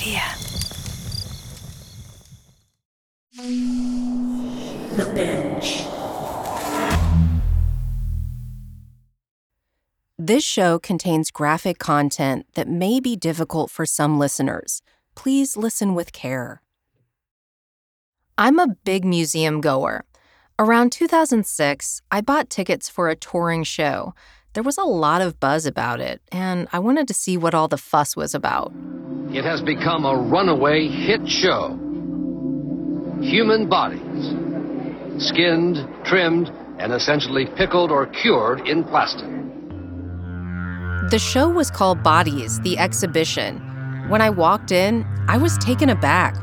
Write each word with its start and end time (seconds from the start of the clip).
Media. 0.00 0.22
The 4.96 5.12
Binge. 5.14 5.84
This 10.18 10.42
show 10.42 10.78
contains 10.78 11.30
graphic 11.30 11.78
content 11.78 12.46
that 12.54 12.66
may 12.66 13.00
be 13.00 13.14
difficult 13.14 13.70
for 13.70 13.84
some 13.84 14.18
listeners. 14.18 14.80
Please 15.14 15.56
listen 15.58 15.94
with 15.94 16.12
care. 16.12 16.62
I'm 18.38 18.58
a 18.58 18.76
big 18.84 19.04
museum 19.04 19.60
goer. 19.60 20.06
Around 20.58 20.92
2006, 20.92 22.00
I 22.10 22.22
bought 22.22 22.48
tickets 22.48 22.88
for 22.88 23.10
a 23.10 23.16
touring 23.16 23.64
show. 23.64 24.14
There 24.54 24.62
was 24.62 24.78
a 24.78 24.84
lot 24.84 25.20
of 25.20 25.38
buzz 25.40 25.66
about 25.66 26.00
it, 26.00 26.22
and 26.32 26.68
I 26.72 26.78
wanted 26.78 27.06
to 27.08 27.14
see 27.14 27.36
what 27.36 27.54
all 27.54 27.68
the 27.68 27.76
fuss 27.76 28.16
was 28.16 28.34
about. 28.34 28.72
It 29.32 29.44
has 29.44 29.62
become 29.62 30.04
a 30.04 30.16
runaway 30.16 30.88
hit 30.88 31.28
show. 31.28 31.78
Human 33.22 33.68
bodies, 33.68 34.34
skinned, 35.24 35.86
trimmed, 36.04 36.48
and 36.80 36.92
essentially 36.92 37.46
pickled 37.46 37.92
or 37.92 38.06
cured 38.06 38.66
in 38.66 38.82
plastic. 38.82 39.28
The 41.10 41.20
show 41.20 41.48
was 41.48 41.70
called 41.70 42.02
Bodies, 42.02 42.60
the 42.62 42.76
exhibition. 42.76 43.58
When 44.08 44.20
I 44.20 44.30
walked 44.30 44.72
in, 44.72 45.06
I 45.28 45.36
was 45.36 45.56
taken 45.58 45.90
aback. 45.90 46.34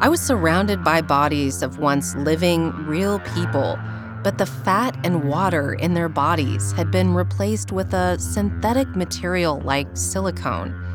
I 0.00 0.08
was 0.08 0.20
surrounded 0.20 0.84
by 0.84 1.00
bodies 1.02 1.60
of 1.60 1.80
once 1.80 2.14
living, 2.14 2.70
real 2.86 3.18
people, 3.34 3.76
but 4.22 4.38
the 4.38 4.46
fat 4.46 4.96
and 5.02 5.28
water 5.28 5.72
in 5.72 5.94
their 5.94 6.08
bodies 6.08 6.70
had 6.70 6.92
been 6.92 7.14
replaced 7.14 7.72
with 7.72 7.92
a 7.94 8.16
synthetic 8.20 8.94
material 8.94 9.60
like 9.64 9.88
silicone. 9.94 10.87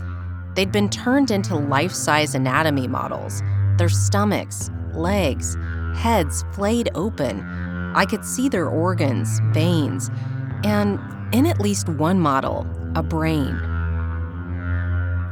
They'd 0.55 0.71
been 0.71 0.89
turned 0.89 1.31
into 1.31 1.55
life 1.55 1.91
size 1.91 2.35
anatomy 2.35 2.87
models, 2.87 3.41
their 3.77 3.89
stomachs, 3.89 4.69
legs, 4.93 5.57
heads 5.95 6.45
flayed 6.53 6.89
open. 6.95 7.41
I 7.95 8.05
could 8.05 8.23
see 8.23 8.49
their 8.49 8.67
organs, 8.67 9.39
veins, 9.51 10.09
and 10.63 10.99
in 11.33 11.47
at 11.47 11.59
least 11.59 11.89
one 11.89 12.19
model, 12.19 12.67
a 12.95 13.01
brain. 13.01 13.57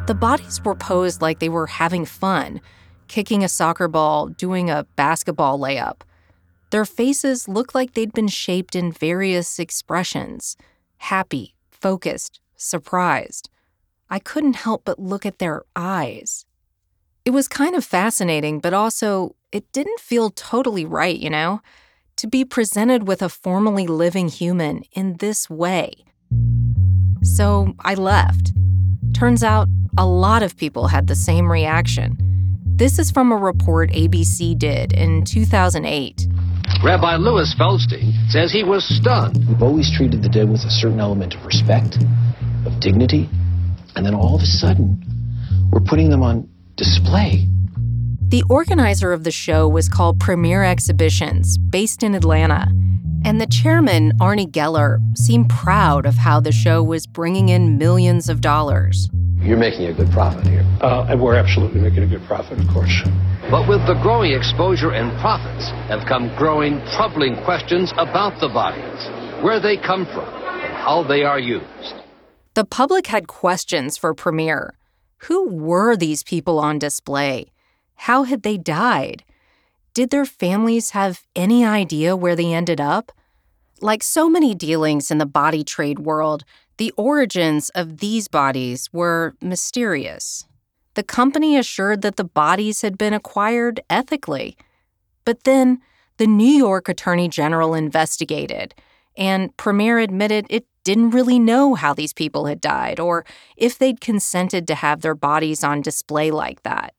The 0.08 0.16
bodies 0.16 0.60
were 0.66 0.76
posed 0.76 1.22
like 1.22 1.40
they 1.40 1.50
were 1.50 1.68
having 1.68 2.06
fun, 2.06 2.60
kicking 3.08 3.44
a 3.44 3.50
soccer 3.50 3.88
ball, 3.88 4.28
doing 4.28 4.72
a 4.72 4.88
basketball 4.96 5.60
layup. 5.60 6.02
Their 6.72 6.86
faces 6.86 7.48
looked 7.48 7.76
like 7.76 7.94
they'd 7.94 8.14
been 8.14 8.28
shaped 8.28 8.76
in 8.76 8.92
various 8.92 9.60
expressions 9.60 10.58
happy, 10.98 11.56
focused, 11.70 12.40
surprised. 12.56 13.51
I 14.12 14.20
couldn't 14.20 14.58
help 14.58 14.84
but 14.84 15.00
look 15.00 15.26
at 15.26 15.40
their 15.40 15.64
eyes. 15.74 16.46
It 17.24 17.30
was 17.30 17.48
kind 17.48 17.76
of 17.76 17.86
fascinating, 17.86 18.60
but 18.60 18.74
also, 18.74 19.38
it 19.54 19.72
didn't 19.72 20.02
feel 20.02 20.30
totally 20.30 20.84
right, 20.84 21.18
you 21.18 21.30
know? 21.30 21.62
To 22.18 22.28
be 22.28 22.44
presented 22.44 23.08
with 23.08 23.22
a 23.22 23.30
formally 23.30 23.88
living 23.88 24.28
human 24.28 24.84
in 24.92 25.16
this 25.20 25.50
way. 25.50 25.94
So 27.24 27.74
I 27.80 27.94
left. 27.94 28.52
Turns 29.14 29.44
out 29.44 29.70
a 29.98 30.06
lot 30.06 30.44
of 30.44 30.58
people 30.58 30.88
had 30.88 31.08
the 31.08 31.16
same 31.16 31.50
reaction. 31.50 32.18
This 32.66 33.00
is 33.00 33.12
from 33.12 33.32
a 33.32 33.38
report 33.38 33.92
ABC 33.92 34.60
did 34.60 34.92
in 34.92 35.24
2008. 35.24 36.28
Rabbi 36.84 37.16
Louis 37.16 37.56
Feldstein 37.58 38.12
says 38.30 38.52
he 38.52 38.64
was 38.64 38.84
stunned. 38.84 39.38
We've 39.48 39.62
always 39.62 39.90
treated 39.96 40.22
the 40.22 40.30
dead 40.30 40.50
with 40.50 40.66
a 40.66 40.70
certain 40.70 41.00
element 41.00 41.36
of 41.36 41.46
respect, 41.46 41.98
of 42.66 42.78
dignity, 42.82 43.30
and 43.96 44.06
then 44.06 44.14
all 44.14 44.36
of 44.36 44.42
a 44.42 44.46
sudden, 44.46 45.02
we're 45.72 45.82
putting 45.82 46.10
them 46.10 46.24
on 46.24 46.48
display. 46.76 47.48
The 48.28 48.44
organizer 48.50 49.12
of 49.12 49.24
the 49.24 49.32
show 49.32 49.68
was 49.68 49.90
called 49.90 50.20
Premier 50.20 50.64
Exhibitions, 50.64 51.58
based 51.58 52.02
in 52.02 52.16
Atlanta. 52.16 52.68
And 53.24 53.40
the 53.40 53.46
chairman, 53.46 54.14
Arnie 54.20 54.50
Geller, 54.50 55.00
seemed 55.16 55.50
proud 55.50 56.06
of 56.06 56.16
how 56.16 56.40
the 56.40 56.52
show 56.52 56.82
was 56.82 57.06
bringing 57.06 57.50
in 57.50 57.78
millions 57.78 58.30
of 58.30 58.42
dollars. 58.42 59.10
You're 59.38 59.58
making 59.58 59.86
a 59.86 59.94
good 59.94 60.10
profit 60.12 60.48
here. 60.48 60.66
Uh, 60.82 61.08
and 61.10 61.22
we're 61.22 61.36
absolutely 61.36 61.82
making 61.82 62.04
a 62.04 62.08
good 62.08 62.24
profit, 62.26 62.60
of 62.60 62.68
course. 62.74 63.02
But 63.52 63.68
with 63.68 63.86
the 63.86 64.00
growing 64.02 64.32
exposure 64.32 64.94
and 64.94 65.12
profits 65.20 65.70
have 65.90 66.08
come 66.08 66.34
growing, 66.38 66.80
troubling 66.96 67.36
questions 67.44 67.92
about 67.98 68.40
the 68.40 68.48
bodies, 68.48 69.44
where 69.44 69.60
they 69.60 69.78
come 69.78 70.06
from, 70.06 70.30
and 70.30 70.74
how 70.74 71.04
they 71.04 71.24
are 71.24 71.40
used. 71.40 72.01
The 72.62 72.66
public 72.66 73.08
had 73.08 73.28
questions 73.28 73.98
for 73.98 74.14
Premier. 74.14 74.76
Who 75.26 75.50
were 75.50 75.96
these 75.96 76.22
people 76.22 76.60
on 76.60 76.78
display? 76.78 77.52
How 77.96 78.22
had 78.22 78.44
they 78.44 78.56
died? 78.56 79.24
Did 79.96 80.12
their 80.12 80.28
families 80.28 80.92
have 80.92 81.24
any 81.36 81.66
idea 81.66 82.16
where 82.16 82.36
they 82.36 82.54
ended 82.54 82.80
up? 82.80 83.12
Like 83.82 84.04
so 84.04 84.30
many 84.30 84.54
dealings 84.54 85.10
in 85.10 85.18
the 85.18 85.26
body 85.26 85.64
trade 85.64 86.02
world, 86.02 86.44
the 86.78 86.94
origins 86.98 87.70
of 87.70 87.98
these 87.98 88.28
bodies 88.28 88.94
were 88.94 89.34
mysterious. 89.42 90.46
The 90.94 91.02
company 91.02 91.58
assured 91.58 92.04
that 92.04 92.18
the 92.18 92.24
bodies 92.24 92.84
had 92.84 92.96
been 92.96 93.16
acquired 93.16 93.80
ethically. 93.90 94.56
But 95.26 95.46
then 95.46 95.82
the 96.18 96.28
New 96.28 96.54
York 96.68 96.88
Attorney 96.88 97.28
General 97.28 97.74
investigated, 97.74 98.76
and 99.18 99.56
Premier 99.58 100.00
admitted 100.00 100.46
it 100.50 100.66
didn't 100.84 101.12
really 101.12 101.40
know 101.40 101.76
how 101.76 101.94
these 101.94 102.14
people 102.14 102.46
had 102.46 102.60
died 102.60 103.00
or 103.00 103.26
if 103.56 103.78
they'd 103.78 104.02
consented 104.02 104.68
to 104.68 104.76
have 104.76 105.02
their 105.02 105.16
bodies 105.16 105.64
on 105.64 105.82
display 105.82 106.32
like 106.32 106.64
that. 106.64 106.94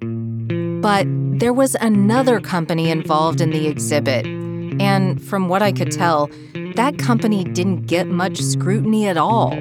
But 0.00 1.06
there 1.38 1.52
was 1.52 1.74
another 1.74 2.40
company 2.40 2.90
involved 2.90 3.40
in 3.40 3.50
the 3.50 3.66
exhibit, 3.66 4.26
and 4.26 5.22
from 5.22 5.48
what 5.48 5.62
I 5.62 5.72
could 5.72 5.90
tell, 5.90 6.30
that 6.74 6.98
company 6.98 7.44
didn't 7.44 7.86
get 7.86 8.06
much 8.06 8.40
scrutiny 8.40 9.06
at 9.06 9.16
all. 9.16 9.52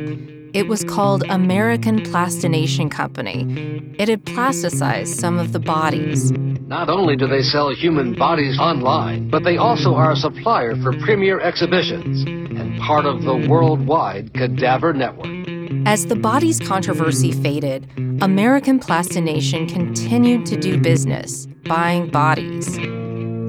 It 0.55 0.69
was 0.69 0.85
called 0.85 1.25
American 1.27 2.01
Plastination 2.01 2.89
Company. 2.89 3.93
It 3.99 4.07
had 4.07 4.23
plasticized 4.23 5.15
some 5.19 5.37
of 5.37 5.51
the 5.51 5.59
bodies. 5.59 6.31
Not 6.31 6.89
only 6.89 7.17
do 7.17 7.27
they 7.27 7.41
sell 7.41 7.75
human 7.75 8.15
bodies 8.15 8.57
online, 8.57 9.29
but 9.29 9.43
they 9.43 9.57
also 9.57 9.95
are 9.95 10.13
a 10.13 10.15
supplier 10.15 10.77
for 10.77 10.93
premier 11.01 11.41
exhibitions 11.41 12.23
and 12.25 12.79
part 12.79 13.05
of 13.05 13.23
the 13.23 13.35
worldwide 13.49 14.33
cadaver 14.33 14.93
network. 14.93 15.27
As 15.85 16.05
the 16.05 16.15
bodies 16.15 16.61
controversy 16.61 17.33
faded, 17.33 17.91
American 18.21 18.79
Plastination 18.79 19.67
continued 19.67 20.45
to 20.45 20.55
do 20.55 20.79
business, 20.79 21.47
buying 21.65 22.09
bodies. 22.09 22.77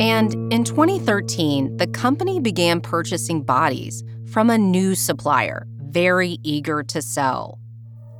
And 0.00 0.34
in 0.52 0.64
2013, 0.64 1.76
the 1.76 1.86
company 1.86 2.40
began 2.40 2.80
purchasing 2.80 3.42
bodies 3.42 4.02
from 4.26 4.50
a 4.50 4.58
new 4.58 4.96
supplier, 4.96 5.68
very 5.88 6.38
eager 6.42 6.82
to 6.82 7.00
sell. 7.00 7.58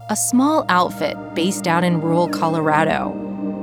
A 0.09 0.17
small 0.17 0.65
outfit 0.69 1.17
based 1.35 1.67
out 1.67 1.85
in 1.85 2.01
rural 2.01 2.29
Colorado. 2.29 3.13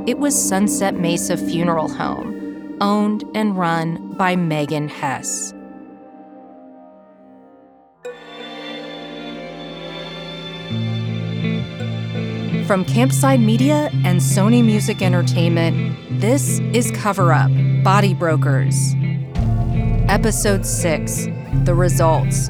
It 0.05 0.19
was 0.19 0.35
Sunset 0.35 0.95
Mesa 0.95 1.37
Funeral 1.37 1.87
Home, 1.87 2.77
owned 2.81 3.23
and 3.33 3.57
run 3.57 4.13
by 4.17 4.35
Megan 4.35 4.89
Hess. 4.89 5.53
From 12.67 12.85
Campside 12.85 13.43
Media 13.43 13.89
and 14.05 14.19
Sony 14.19 14.63
Music 14.63 15.01
Entertainment, 15.01 16.21
this 16.21 16.59
is 16.73 16.91
Cover 16.91 17.33
Up 17.33 17.51
Body 17.83 18.13
Brokers. 18.13 18.95
Episode 20.07 20.65
6 20.65 21.27
The 21.65 21.73
Results. 21.73 22.49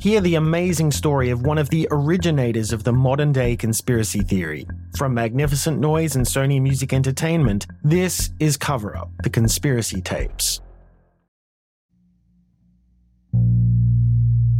Hear 0.00 0.20
the 0.20 0.36
amazing 0.36 0.92
story 0.92 1.30
of 1.30 1.44
one 1.44 1.58
of 1.58 1.70
the 1.70 1.88
originators 1.90 2.72
of 2.72 2.84
the 2.84 2.92
modern 2.92 3.32
day 3.32 3.56
conspiracy 3.56 4.20
theory. 4.20 4.64
From 4.96 5.12
Magnificent 5.12 5.80
Noise 5.80 6.14
and 6.14 6.24
Sony 6.24 6.62
Music 6.62 6.92
Entertainment, 6.92 7.66
this 7.82 8.30
is 8.38 8.56
Cover 8.56 8.96
Up 8.96 9.10
The 9.24 9.30
Conspiracy 9.30 10.00
Tapes. 10.00 10.60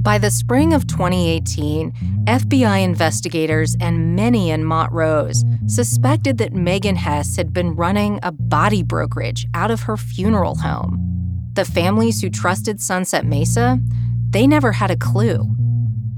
By 0.02 0.19
the 0.19 0.32
spring 0.32 0.73
of 0.73 0.88
2018, 0.88 1.93
FBI 2.25 2.82
investigators 2.82 3.76
and 3.81 4.17
many 4.17 4.50
in 4.50 4.64
Montrose 4.64 5.44
suspected 5.69 6.38
that 6.38 6.52
Megan 6.52 6.96
Hess 6.96 7.37
had 7.37 7.52
been 7.52 7.76
running 7.76 8.19
a 8.25 8.32
body 8.32 8.82
brokerage 8.82 9.46
out 9.55 9.70
of 9.70 9.82
her 9.82 9.96
funeral 9.96 10.56
home. 10.56 11.05
The 11.52 11.64
families 11.64 12.20
who 12.23 12.29
trusted 12.29 12.81
Sunset 12.81 13.25
Mesa, 13.25 13.79
they 14.30 14.46
never 14.46 14.72
had 14.72 14.90
a 14.90 14.96
clue. 14.96 15.46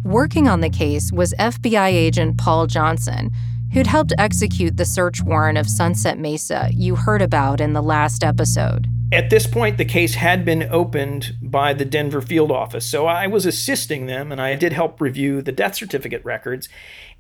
Working 0.04 0.48
on 0.48 0.60
the 0.60 0.70
case 0.70 1.12
was 1.12 1.34
FBI 1.38 1.88
agent 1.88 2.38
Paul 2.38 2.66
Johnson, 2.66 3.30
who'd 3.72 3.86
helped 3.86 4.12
execute 4.18 4.76
the 4.76 4.84
search 4.84 5.22
warrant 5.22 5.58
of 5.58 5.68
Sunset 5.68 6.18
Mesa 6.18 6.70
you 6.72 6.96
heard 6.96 7.22
about 7.22 7.60
in 7.60 7.72
the 7.72 7.82
last 7.82 8.24
episode. 8.24 8.86
At 9.12 9.30
this 9.30 9.46
point, 9.46 9.76
the 9.76 9.84
case 9.84 10.14
had 10.14 10.44
been 10.44 10.68
opened 10.70 11.34
by 11.42 11.74
the 11.74 11.84
Denver 11.84 12.20
field 12.20 12.50
office, 12.50 12.86
so 12.86 13.06
I 13.06 13.26
was 13.26 13.44
assisting 13.44 14.06
them 14.06 14.30
and 14.30 14.40
I 14.40 14.54
did 14.54 14.72
help 14.72 15.00
review 15.00 15.42
the 15.42 15.52
death 15.52 15.74
certificate 15.74 16.24
records. 16.24 16.68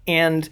And 0.06 0.48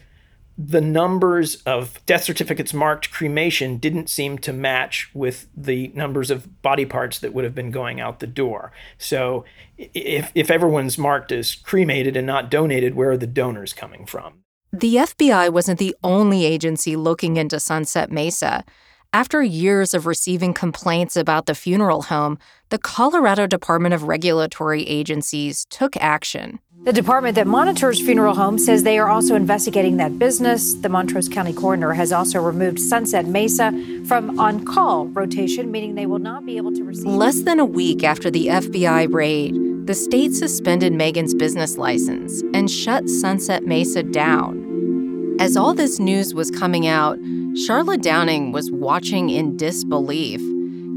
the 0.60 0.80
numbers 0.80 1.62
of 1.62 2.04
death 2.04 2.24
certificates 2.24 2.74
marked 2.74 3.12
cremation 3.12 3.76
didn't 3.76 4.10
seem 4.10 4.38
to 4.38 4.52
match 4.52 5.08
with 5.14 5.46
the 5.56 5.92
numbers 5.94 6.32
of 6.32 6.60
body 6.62 6.84
parts 6.84 7.20
that 7.20 7.32
would 7.32 7.44
have 7.44 7.54
been 7.54 7.70
going 7.70 8.00
out 8.00 8.18
the 8.18 8.26
door. 8.26 8.72
So 8.98 9.44
if, 9.78 10.32
if 10.34 10.50
everyone's 10.50 10.98
marked 10.98 11.30
as 11.30 11.54
cremated 11.54 12.16
and 12.16 12.26
not 12.26 12.50
donated, 12.50 12.96
where 12.96 13.12
are 13.12 13.16
the 13.16 13.28
donors 13.28 13.72
coming 13.72 14.04
from? 14.04 14.42
The 14.72 14.96
FBI 14.96 15.52
wasn't 15.52 15.78
the 15.78 15.94
only 16.02 16.44
agency 16.44 16.96
looking 16.96 17.36
into 17.36 17.60
Sunset 17.60 18.10
Mesa. 18.10 18.64
After 19.12 19.42
years 19.42 19.94
of 19.94 20.06
receiving 20.06 20.52
complaints 20.52 21.16
about 21.16 21.46
the 21.46 21.54
funeral 21.54 22.02
home, 22.02 22.36
the 22.68 22.78
Colorado 22.78 23.46
Department 23.46 23.94
of 23.94 24.02
Regulatory 24.02 24.82
Agencies 24.82 25.64
took 25.70 25.96
action. 25.96 26.58
The 26.88 26.94
department 26.94 27.34
that 27.34 27.46
monitors 27.46 28.00
funeral 28.00 28.34
homes 28.34 28.64
says 28.64 28.82
they 28.82 28.98
are 28.98 29.10
also 29.10 29.34
investigating 29.34 29.98
that 29.98 30.18
business. 30.18 30.72
The 30.72 30.88
Montrose 30.88 31.28
County 31.28 31.52
coroner 31.52 31.92
has 31.92 32.12
also 32.12 32.40
removed 32.40 32.80
Sunset 32.80 33.26
Mesa 33.26 33.72
from 34.06 34.40
on 34.40 34.64
call 34.64 35.08
rotation, 35.08 35.70
meaning 35.70 35.96
they 35.96 36.06
will 36.06 36.18
not 36.18 36.46
be 36.46 36.56
able 36.56 36.72
to 36.72 36.82
receive. 36.82 37.04
Less 37.04 37.42
than 37.42 37.60
a 37.60 37.64
week 37.66 38.04
after 38.04 38.30
the 38.30 38.46
FBI 38.46 39.12
raid, 39.12 39.54
the 39.86 39.92
state 39.92 40.32
suspended 40.32 40.94
Megan's 40.94 41.34
business 41.34 41.76
license 41.76 42.42
and 42.54 42.70
shut 42.70 43.06
Sunset 43.06 43.66
Mesa 43.66 44.02
down. 44.02 45.36
As 45.38 45.58
all 45.58 45.74
this 45.74 45.98
news 45.98 46.32
was 46.32 46.50
coming 46.50 46.86
out, 46.86 47.18
Charlotte 47.66 48.00
Downing 48.00 48.50
was 48.50 48.70
watching 48.70 49.28
in 49.28 49.58
disbelief. 49.58 50.40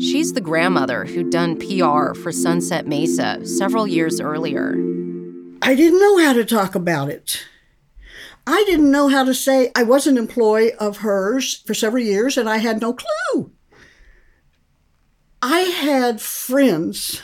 She's 0.01 0.31
the 0.31 0.39
grandmother 0.39 1.03
who'd 1.03 1.31
done 1.31 1.57
PR 1.57 2.13
for 2.13 2.31
Sunset 2.31 2.87
Mesa 2.87 3.45
several 3.45 3.85
years 3.85 4.21
earlier. 4.21 4.77
I 5.61 5.75
didn't 5.75 5.99
know 5.99 6.17
how 6.17 6.33
to 6.33 6.43
talk 6.43 6.75
about 6.75 7.09
it. 7.09 7.45
I 8.47 8.63
didn't 8.65 8.91
know 8.91 9.07
how 9.07 9.23
to 9.23 9.33
say 9.33 9.71
I 9.75 9.83
was 9.83 10.07
an 10.07 10.17
employee 10.17 10.73
of 10.73 10.97
hers 10.97 11.61
for 11.65 11.73
several 11.73 12.03
years 12.03 12.37
and 12.37 12.49
I 12.49 12.57
had 12.57 12.81
no 12.81 12.93
clue. 12.93 13.51
I 15.41 15.59
had 15.59 16.21
friends 16.21 17.21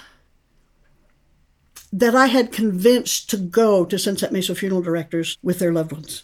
that 1.92 2.16
I 2.16 2.28
had 2.28 2.52
convinced 2.52 3.30
to 3.32 3.38
go 3.38 3.86
to 3.86 3.98
Sunset 3.98 4.32
Mesa 4.32 4.54
funeral 4.54 4.82
directors 4.82 5.38
with 5.42 5.60
their 5.60 5.74
loved 5.74 5.92
ones. 5.92 6.24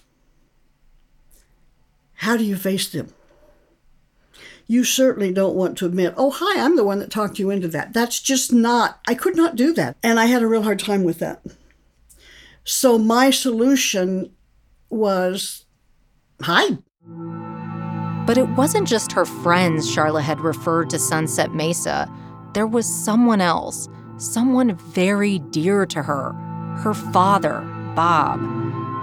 How 2.15 2.37
do 2.37 2.43
you 2.43 2.55
face 2.55 2.89
them? 2.89 3.13
You 4.67 4.83
certainly 4.83 5.33
don't 5.33 5.55
want 5.55 5.77
to 5.79 5.85
admit, 5.85 6.13
oh, 6.15 6.31
hi, 6.31 6.63
I'm 6.63 6.75
the 6.75 6.83
one 6.83 6.99
that 6.99 7.11
talked 7.11 7.39
you 7.39 7.49
into 7.49 7.67
that. 7.69 7.93
That's 7.93 8.21
just 8.21 8.53
not, 8.53 8.99
I 9.07 9.13
could 9.13 9.35
not 9.35 9.55
do 9.55 9.73
that. 9.73 9.97
And 10.01 10.19
I 10.19 10.25
had 10.25 10.41
a 10.41 10.47
real 10.47 10.63
hard 10.63 10.79
time 10.79 11.03
with 11.03 11.19
that. 11.19 11.41
So 12.63 12.97
my 12.97 13.29
solution 13.29 14.31
was 14.89 15.65
hide. 16.41 16.77
But 18.25 18.37
it 18.37 18.47
wasn't 18.49 18.87
just 18.87 19.11
her 19.11 19.25
friends 19.25 19.89
Charlotte 19.89 20.23
had 20.23 20.39
referred 20.39 20.89
to 20.91 20.99
Sunset 20.99 21.53
Mesa. 21.53 22.09
There 22.53 22.67
was 22.67 22.85
someone 22.85 23.41
else, 23.41 23.89
someone 24.17 24.75
very 24.75 25.39
dear 25.39 25.85
to 25.87 26.03
her 26.03 26.33
her 26.77 26.93
father, 26.93 27.61
Bob. 27.95 28.41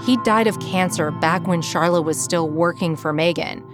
He 0.05 0.17
died 0.19 0.47
of 0.47 0.59
cancer 0.61 1.11
back 1.11 1.47
when 1.47 1.63
Charlotte 1.63 2.03
was 2.03 2.21
still 2.21 2.49
working 2.49 2.97
for 2.97 3.13
Megan. 3.13 3.65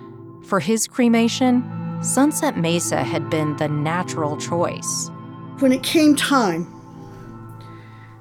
For 0.44 0.60
his 0.60 0.86
cremation, 0.86 1.64
Sunset 2.02 2.58
Mesa 2.58 3.02
had 3.02 3.30
been 3.30 3.56
the 3.56 3.68
natural 3.68 4.36
choice. 4.36 5.10
When 5.58 5.72
it 5.72 5.82
came 5.82 6.14
time, 6.14 6.72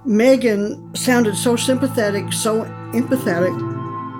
Megan 0.06 0.94
sounded 0.96 1.36
so 1.36 1.56
sympathetic, 1.56 2.32
so 2.32 2.64
empathetic. 2.94 3.54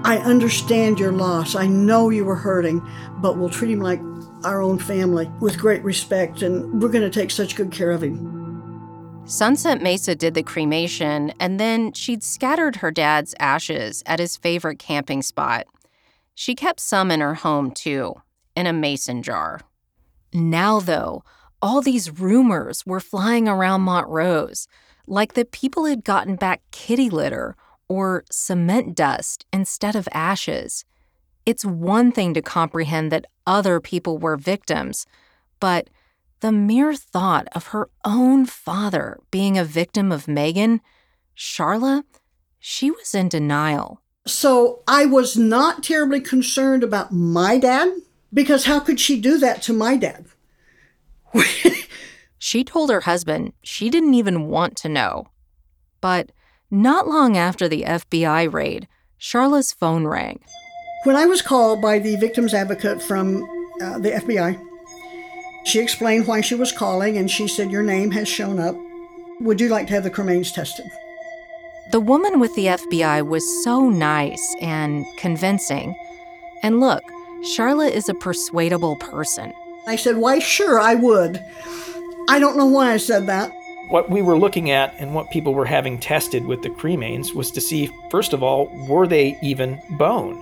I 0.04 0.18
understand 0.18 1.00
your 1.00 1.12
loss. 1.12 1.56
I 1.56 1.68
know 1.68 2.10
you 2.10 2.26
were 2.26 2.36
hurting, 2.36 2.82
but 3.18 3.38
we'll 3.38 3.50
treat 3.50 3.72
him 3.72 3.82
like 3.82 4.00
our 4.44 4.62
own 4.62 4.80
family 4.80 5.30
with 5.40 5.60
great 5.60 5.84
respect, 5.84 6.42
and 6.42 6.82
we're 6.82 6.90
going 6.90 7.10
to 7.10 7.10
take 7.10 7.32
such 7.32 7.56
good 7.56 7.72
care 7.72 7.92
of 7.92 8.04
him. 8.04 9.24
Sunset 9.26 9.82
Mesa 9.82 10.16
did 10.16 10.34
the 10.34 10.44
cremation, 10.44 11.34
and 11.40 11.60
then 11.60 11.94
she'd 11.94 12.24
scattered 12.24 12.78
her 12.78 12.92
dad's 12.92 13.34
ashes 13.40 14.04
at 14.06 14.20
his 14.20 14.38
favorite 14.38 14.80
camping 14.80 15.22
spot. 15.22 15.66
She 16.34 16.54
kept 16.54 16.80
some 16.80 17.10
in 17.12 17.22
her 17.22 17.36
home, 17.36 17.72
too, 17.72 18.22
in 18.56 18.68
a 18.68 18.74
mason 18.74 19.24
jar. 19.24 19.62
Now, 20.34 20.80
though, 20.80 21.24
all 21.62 21.82
these 21.82 22.20
rumors 22.20 22.86
were 22.86 23.00
flying 23.00 23.48
around 23.48 23.82
Montrose, 23.82 24.68
like 25.08 25.34
that 25.34 25.52
people 25.52 25.86
had 25.86 26.04
gotten 26.04 26.36
back 26.36 26.62
kitty 26.72 27.10
litter 27.10 27.56
or 27.88 28.24
cement 28.32 28.96
dust 28.96 29.46
instead 29.54 29.96
of 29.96 30.08
ashes. 30.12 30.86
It's 31.46 31.64
one 31.64 32.12
thing 32.12 32.34
to 32.34 32.42
comprehend 32.42 33.12
that 33.12 33.26
other 33.46 33.80
people 33.80 34.18
were 34.18 34.38
victims, 34.38 35.06
but 35.60 35.90
the 36.40 36.52
mere 36.52 36.94
thought 36.96 37.48
of 37.54 37.68
her 37.68 37.90
own 38.04 38.46
father 38.46 39.20
being 39.32 39.58
a 39.58 39.64
victim 39.64 40.12
of 40.12 40.28
Megan, 40.28 40.82
Charla, 41.38 42.04
she 42.60 42.90
was 42.90 43.14
in 43.14 43.30
denial. 43.30 44.02
So 44.26 44.82
I 44.88 45.06
was 45.06 45.38
not 45.38 45.84
terribly 45.84 46.20
concerned 46.20 46.84
about 46.84 47.14
my 47.14 47.60
dad 47.60 47.94
because 48.34 48.66
how 48.66 48.80
could 48.80 49.00
she 49.00 49.22
do 49.22 49.38
that 49.38 49.62
to 49.64 49.74
my 49.74 49.98
dad? 49.98 50.26
she 52.56 52.64
told 52.64 52.90
her 52.90 53.02
husband 53.02 53.52
she 53.64 53.90
didn't 53.90 54.14
even 54.14 54.48
want 54.48 54.78
to 54.78 54.88
know. 54.88 55.28
But 56.00 56.32
not 56.72 57.06
long 57.06 57.36
after 57.36 57.68
the 57.68 57.82
FBI 57.82 58.54
raid, 58.54 58.88
Charla's 59.20 59.74
phone 59.74 60.08
rang. 60.08 60.40
When 61.04 61.18
I 61.18 61.26
was 61.26 61.42
called 61.42 61.82
by 61.82 62.00
the 62.00 62.16
victim's 62.16 62.54
advocate 62.54 63.02
from 63.02 63.44
uh, 63.82 64.00
the 64.00 64.12
FBI, 64.12 64.58
she 65.66 65.82
explained 65.82 66.28
why 66.28 66.40
she 66.40 66.56
was 66.56 66.72
calling 66.72 67.18
and 67.18 67.30
she 67.30 67.46
said, 67.50 67.72
Your 67.72 67.84
name 67.84 68.12
has 68.12 68.30
shown 68.30 68.58
up. 68.58 68.78
Would 69.42 69.60
you 69.60 69.68
like 69.68 69.88
to 69.88 69.94
have 69.94 70.06
the 70.06 70.10
cremains 70.10 70.54
tested? 70.54 70.86
The 71.92 72.00
woman 72.00 72.40
with 72.40 72.56
the 72.56 72.68
FBI 72.68 73.28
was 73.28 73.44
so 73.66 73.90
nice 73.90 74.56
and 74.62 75.06
convincing. 75.18 75.94
And 76.64 76.80
look, 76.80 77.04
Charlotte 77.44 77.96
is 77.96 78.08
a 78.08 78.14
persuadable 78.14 78.96
person. 78.96 79.52
I 79.88 79.98
said, 79.98 80.16
Why, 80.16 80.40
sure, 80.40 80.80
I 80.80 80.96
would. 80.96 81.44
I 82.28 82.40
don't 82.40 82.58
know 82.58 82.66
why 82.66 82.92
I 82.92 82.98
said 82.98 83.28
that. 83.28 83.52
What 83.90 84.10
we 84.10 84.22
were 84.22 84.38
looking 84.38 84.72
at 84.72 84.96
and 84.98 85.14
what 85.14 85.30
people 85.30 85.54
were 85.54 85.66
having 85.66 86.00
tested 86.00 86.46
with 86.46 86.64
the 86.64 86.70
cremains 86.70 87.36
was 87.36 87.52
to 87.52 87.62
see, 87.62 87.90
first 88.10 88.34
of 88.34 88.42
all, 88.42 88.68
were 88.88 89.06
they 89.06 89.38
even 89.44 89.80
bone? 89.92 90.42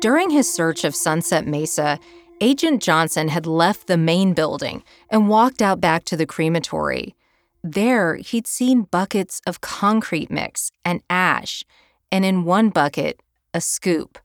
During 0.00 0.30
his 0.30 0.52
search 0.52 0.84
of 0.84 0.94
Sunset 0.94 1.46
Mesa, 1.46 1.98
Agent 2.40 2.82
Johnson 2.82 3.28
had 3.28 3.46
left 3.46 3.86
the 3.86 3.96
main 3.96 4.34
building 4.34 4.82
and 5.10 5.28
walked 5.28 5.62
out 5.62 5.80
back 5.80 6.04
to 6.06 6.16
the 6.16 6.26
crematory. 6.26 7.14
There, 7.62 8.16
he'd 8.16 8.46
seen 8.46 8.82
buckets 8.82 9.40
of 9.46 9.60
concrete 9.60 10.30
mix 10.30 10.72
and 10.84 11.02
ash, 11.10 11.64
and 12.10 12.24
in 12.24 12.44
one 12.44 12.70
bucket, 12.70 13.20
a 13.54 13.60
scoop. 13.60 14.18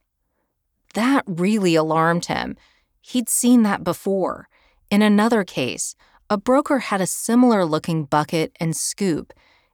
that 0.94 1.24
really 1.26 1.74
alarmed 1.74 2.24
him. 2.24 2.56
He'd 3.02 3.28
seen 3.28 3.62
that 3.64 3.84
before. 3.84 4.48
In 4.90 5.02
another 5.02 5.44
case, 5.44 5.94
a 6.28 6.36
broker 6.36 6.80
had 6.80 7.00
a 7.00 7.06
similar 7.06 7.64
looking 7.64 8.04
bucket 8.04 8.52
and 8.58 8.76
scoop. 8.76 9.32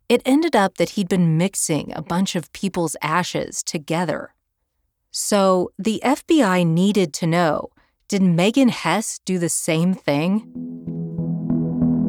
It 0.08 0.22
ended 0.24 0.54
up 0.54 0.76
that 0.76 0.90
he'd 0.90 1.08
been 1.08 1.38
mixing 1.38 1.92
a 1.94 2.02
bunch 2.02 2.36
of 2.36 2.52
people's 2.52 2.96
ashes 3.00 3.62
together. 3.62 4.34
So 5.10 5.70
the 5.78 6.00
FBI 6.04 6.66
needed 6.66 7.12
to 7.14 7.26
know 7.26 7.70
did 8.08 8.22
Megan 8.22 8.68
Hess 8.68 9.20
do 9.24 9.38
the 9.38 9.48
same 9.48 9.94
thing? 9.94 10.40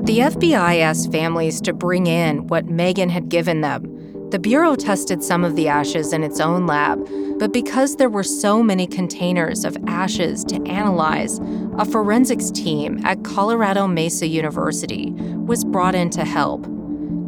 The 0.03 0.19
FBI 0.19 0.79
asked 0.79 1.13
families 1.13 1.61
to 1.61 1.71
bring 1.71 2.07
in 2.07 2.47
what 2.47 2.65
Megan 2.65 3.07
had 3.07 3.29
given 3.29 3.61
them. 3.61 3.92
The 4.33 4.39
Bureau 4.39 4.75
tested 4.75 5.23
some 5.23 5.43
of 5.43 5.55
the 5.55 5.67
ashes 5.67 6.11
in 6.11 6.23
its 6.23 6.39
own 6.39 6.65
lab, 6.65 7.07
but 7.37 7.53
because 7.53 7.97
there 7.97 8.09
were 8.09 8.23
so 8.23 8.63
many 8.63 8.87
containers 8.87 9.63
of 9.63 9.77
ashes 9.85 10.43
to 10.45 10.55
analyze, 10.65 11.37
a 11.77 11.85
forensics 11.85 12.49
team 12.49 12.99
at 13.05 13.23
Colorado 13.23 13.85
Mesa 13.85 14.25
University 14.25 15.11
was 15.11 15.63
brought 15.63 15.93
in 15.93 16.09
to 16.09 16.25
help. 16.25 16.65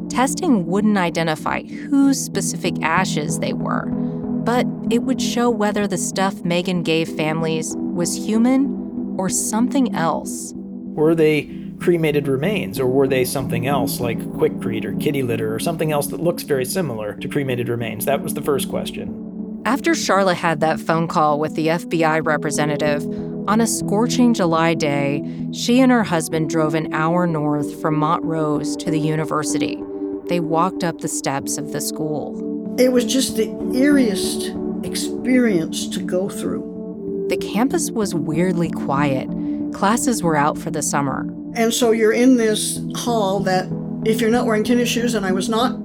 Testing 0.09 0.65
wouldn't 0.65 0.97
identify 0.97 1.61
whose 1.61 2.19
specific 2.19 2.81
ashes 2.81 3.37
they 3.37 3.53
were, 3.53 3.85
but 3.85 4.65
it 4.89 5.03
would 5.03 5.21
show 5.21 5.47
whether 5.47 5.85
the 5.85 5.99
stuff 5.99 6.43
Megan 6.43 6.81
gave 6.81 7.07
families 7.09 7.75
was 7.77 8.15
human 8.15 9.15
or 9.19 9.29
something 9.29 9.93
else. 9.93 10.53
Were 10.55 11.13
they 11.13 11.64
cremated 11.85 12.27
remains, 12.27 12.79
or 12.79 12.87
were 12.87 13.07
they 13.07 13.23
something 13.23 13.67
else 13.67 13.99
like 13.99 14.17
Quikrete 14.17 14.85
or 14.85 14.95
kitty 14.95 15.21
litter 15.21 15.53
or 15.53 15.59
something 15.59 15.91
else 15.91 16.07
that 16.07 16.19
looks 16.19 16.41
very 16.41 16.65
similar 16.65 17.13
to 17.13 17.27
cremated 17.27 17.69
remains? 17.69 18.05
That 18.05 18.23
was 18.23 18.33
the 18.33 18.41
first 18.41 18.69
question. 18.69 19.61
After 19.65 19.91
Charla 19.91 20.33
had 20.33 20.61
that 20.61 20.79
phone 20.79 21.07
call 21.07 21.39
with 21.39 21.53
the 21.53 21.67
FBI 21.67 22.25
representative, 22.25 23.03
on 23.47 23.61
a 23.61 23.67
scorching 23.67 24.33
July 24.33 24.73
day, 24.73 25.23
she 25.53 25.79
and 25.79 25.91
her 25.91 26.03
husband 26.03 26.49
drove 26.49 26.73
an 26.73 26.91
hour 26.91 27.27
north 27.27 27.79
from 27.79 27.97
Montrose 27.97 28.75
to 28.77 28.89
the 28.89 28.99
university. 28.99 29.79
They 30.25 30.39
walked 30.39 30.83
up 30.83 31.01
the 31.01 31.07
steps 31.07 31.59
of 31.59 31.71
the 31.71 31.81
school. 31.81 32.75
It 32.79 32.91
was 32.93 33.05
just 33.05 33.37
the 33.37 33.45
eeriest 33.45 34.83
experience 34.83 35.87
to 35.89 35.99
go 35.99 36.29
through. 36.29 37.27
The 37.29 37.37
campus 37.37 37.91
was 37.91 38.15
weirdly 38.15 38.71
quiet. 38.71 39.29
Classes 39.71 40.23
were 40.23 40.35
out 40.35 40.57
for 40.57 40.71
the 40.71 40.81
summer. 40.81 41.27
And 41.55 41.73
so 41.73 41.91
you're 41.91 42.11
in 42.11 42.37
this 42.37 42.79
hall 42.95 43.39
that, 43.41 43.67
if 44.05 44.21
you're 44.21 44.29
not 44.29 44.45
wearing 44.45 44.63
tennis 44.63 44.89
shoes, 44.89 45.15
and 45.15 45.25
I 45.25 45.31
was 45.31 45.49
not, 45.49 45.79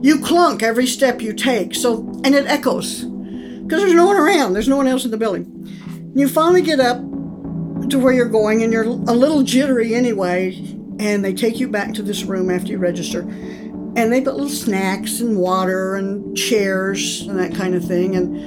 you 0.00 0.20
clunk 0.20 0.62
every 0.62 0.86
step 0.86 1.20
you 1.20 1.32
take. 1.32 1.74
So, 1.74 2.08
and 2.24 2.34
it 2.34 2.46
echoes 2.46 3.04
because 3.68 3.82
there's 3.82 3.94
no 3.94 4.06
one 4.06 4.16
around, 4.16 4.54
there's 4.54 4.68
no 4.68 4.76
one 4.76 4.86
else 4.86 5.04
in 5.04 5.10
the 5.10 5.18
building. 5.18 5.54
You 6.14 6.26
finally 6.28 6.62
get 6.62 6.80
up 6.80 6.98
to 7.90 7.98
where 7.98 8.12
you're 8.12 8.28
going, 8.28 8.62
and 8.62 8.72
you're 8.72 8.84
a 8.84 8.88
little 8.88 9.42
jittery 9.42 9.94
anyway, 9.94 10.54
and 10.98 11.24
they 11.24 11.34
take 11.34 11.60
you 11.60 11.68
back 11.68 11.92
to 11.94 12.02
this 12.02 12.22
room 12.24 12.50
after 12.50 12.70
you 12.70 12.78
register. 12.78 13.20
And 13.20 14.12
they 14.12 14.20
put 14.20 14.34
little 14.34 14.48
snacks 14.48 15.20
and 15.20 15.36
water 15.36 15.96
and 15.96 16.36
chairs 16.36 17.22
and 17.22 17.38
that 17.38 17.54
kind 17.54 17.74
of 17.74 17.84
thing. 17.84 18.16
And 18.16 18.38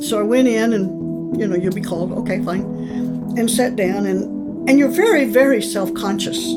so 0.04 0.18
I 0.18 0.22
went 0.22 0.48
in, 0.48 0.72
and 0.72 1.38
you 1.38 1.46
know, 1.46 1.56
you'll 1.56 1.74
be 1.74 1.80
called, 1.80 2.12
okay, 2.12 2.42
fine, 2.42 2.64
and 3.38 3.50
sat 3.50 3.76
down, 3.76 4.06
and 4.06 4.68
and 4.68 4.78
you're 4.78 4.88
very, 4.88 5.26
very 5.26 5.60
self-conscious. 5.60 6.54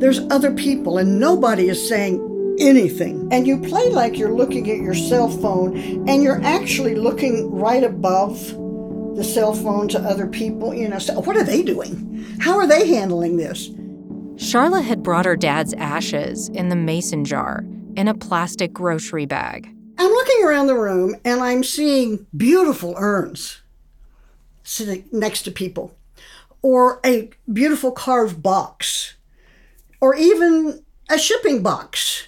There's 0.00 0.20
other 0.30 0.52
people, 0.52 0.98
and 0.98 1.20
nobody 1.20 1.68
is 1.68 1.88
saying 1.88 2.56
anything. 2.58 3.28
And 3.30 3.46
you 3.46 3.60
play 3.60 3.90
like 3.90 4.18
you're 4.18 4.34
looking 4.34 4.70
at 4.70 4.78
your 4.78 4.94
cell 4.94 5.28
phone, 5.28 5.76
and 6.08 6.22
you're 6.22 6.42
actually 6.42 6.94
looking 6.94 7.50
right 7.52 7.84
above 7.84 8.38
the 9.16 9.24
cell 9.24 9.54
phone 9.54 9.88
to 9.88 10.00
other 10.00 10.26
people. 10.26 10.74
You 10.74 10.88
know, 10.88 10.98
so 10.98 11.20
what 11.20 11.36
are 11.36 11.44
they 11.44 11.62
doing? 11.62 12.26
How 12.40 12.56
are 12.58 12.66
they 12.66 12.88
handling 12.88 13.36
this? 13.36 13.68
Charla 14.38 14.84
had 14.84 15.02
brought 15.02 15.26
her 15.26 15.36
dad's 15.36 15.74
ashes 15.74 16.48
in 16.50 16.68
the 16.68 16.76
mason 16.76 17.24
jar 17.24 17.64
in 17.96 18.06
a 18.06 18.14
plastic 18.14 18.72
grocery 18.72 19.26
bag. 19.26 19.68
I'm 19.98 20.10
looking 20.12 20.44
around 20.44 20.68
the 20.68 20.78
room 20.78 21.16
and 21.24 21.40
I'm 21.40 21.64
seeing 21.64 22.24
beautiful 22.36 22.94
urns 22.96 23.62
sitting 24.62 25.08
next 25.10 25.42
to 25.42 25.50
people, 25.50 25.97
or 26.62 27.00
a 27.04 27.30
beautiful 27.52 27.92
carved 27.92 28.42
box, 28.42 29.14
or 30.00 30.14
even 30.14 30.84
a 31.10 31.18
shipping 31.18 31.62
box. 31.62 32.26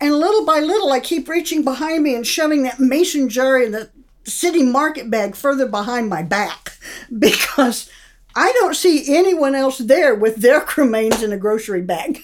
And 0.00 0.14
little 0.14 0.44
by 0.44 0.60
little, 0.60 0.92
I 0.92 1.00
keep 1.00 1.28
reaching 1.28 1.64
behind 1.64 2.04
me 2.04 2.14
and 2.14 2.26
shoving 2.26 2.62
that 2.62 2.78
mason 2.78 3.28
jar 3.28 3.60
in 3.60 3.72
the 3.72 3.90
city 4.24 4.62
market 4.62 5.10
bag 5.10 5.34
further 5.34 5.66
behind 5.66 6.08
my 6.08 6.22
back 6.22 6.78
because 7.18 7.90
I 8.36 8.52
don't 8.52 8.76
see 8.76 9.16
anyone 9.16 9.54
else 9.54 9.78
there 9.78 10.14
with 10.14 10.36
their 10.36 10.60
cremains 10.60 11.22
in 11.22 11.32
a 11.32 11.38
grocery 11.38 11.82
bag 11.82 12.20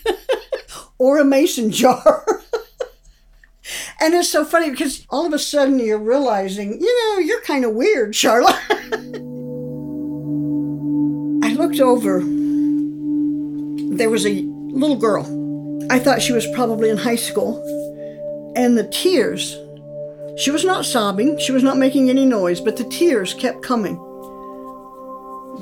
or 0.98 1.18
a 1.18 1.24
mason 1.24 1.70
jar. 1.70 2.24
and 4.00 4.14
it's 4.14 4.28
so 4.28 4.44
funny 4.44 4.70
because 4.70 5.06
all 5.10 5.26
of 5.26 5.32
a 5.32 5.38
sudden 5.38 5.78
you're 5.78 5.98
realizing, 5.98 6.80
you 6.80 7.14
know, 7.14 7.18
you're 7.18 7.40
kind 7.42 7.64
of 7.64 7.72
weird, 7.72 8.12
Charla. 8.12 9.32
Looked 11.54 11.80
over. 11.80 12.20
There 13.96 14.10
was 14.10 14.26
a 14.26 14.42
little 14.42 14.96
girl. 14.96 15.24
I 15.88 16.00
thought 16.00 16.20
she 16.20 16.32
was 16.32 16.46
probably 16.48 16.90
in 16.90 16.96
high 16.96 17.16
school. 17.16 17.62
And 18.56 18.76
the 18.76 18.88
tears, 18.88 19.56
she 20.36 20.50
was 20.50 20.64
not 20.64 20.84
sobbing, 20.84 21.38
she 21.38 21.52
was 21.52 21.62
not 21.62 21.78
making 21.78 22.10
any 22.10 22.24
noise, 22.24 22.60
but 22.60 22.76
the 22.76 22.84
tears 22.84 23.34
kept 23.34 23.62
coming 23.62 23.94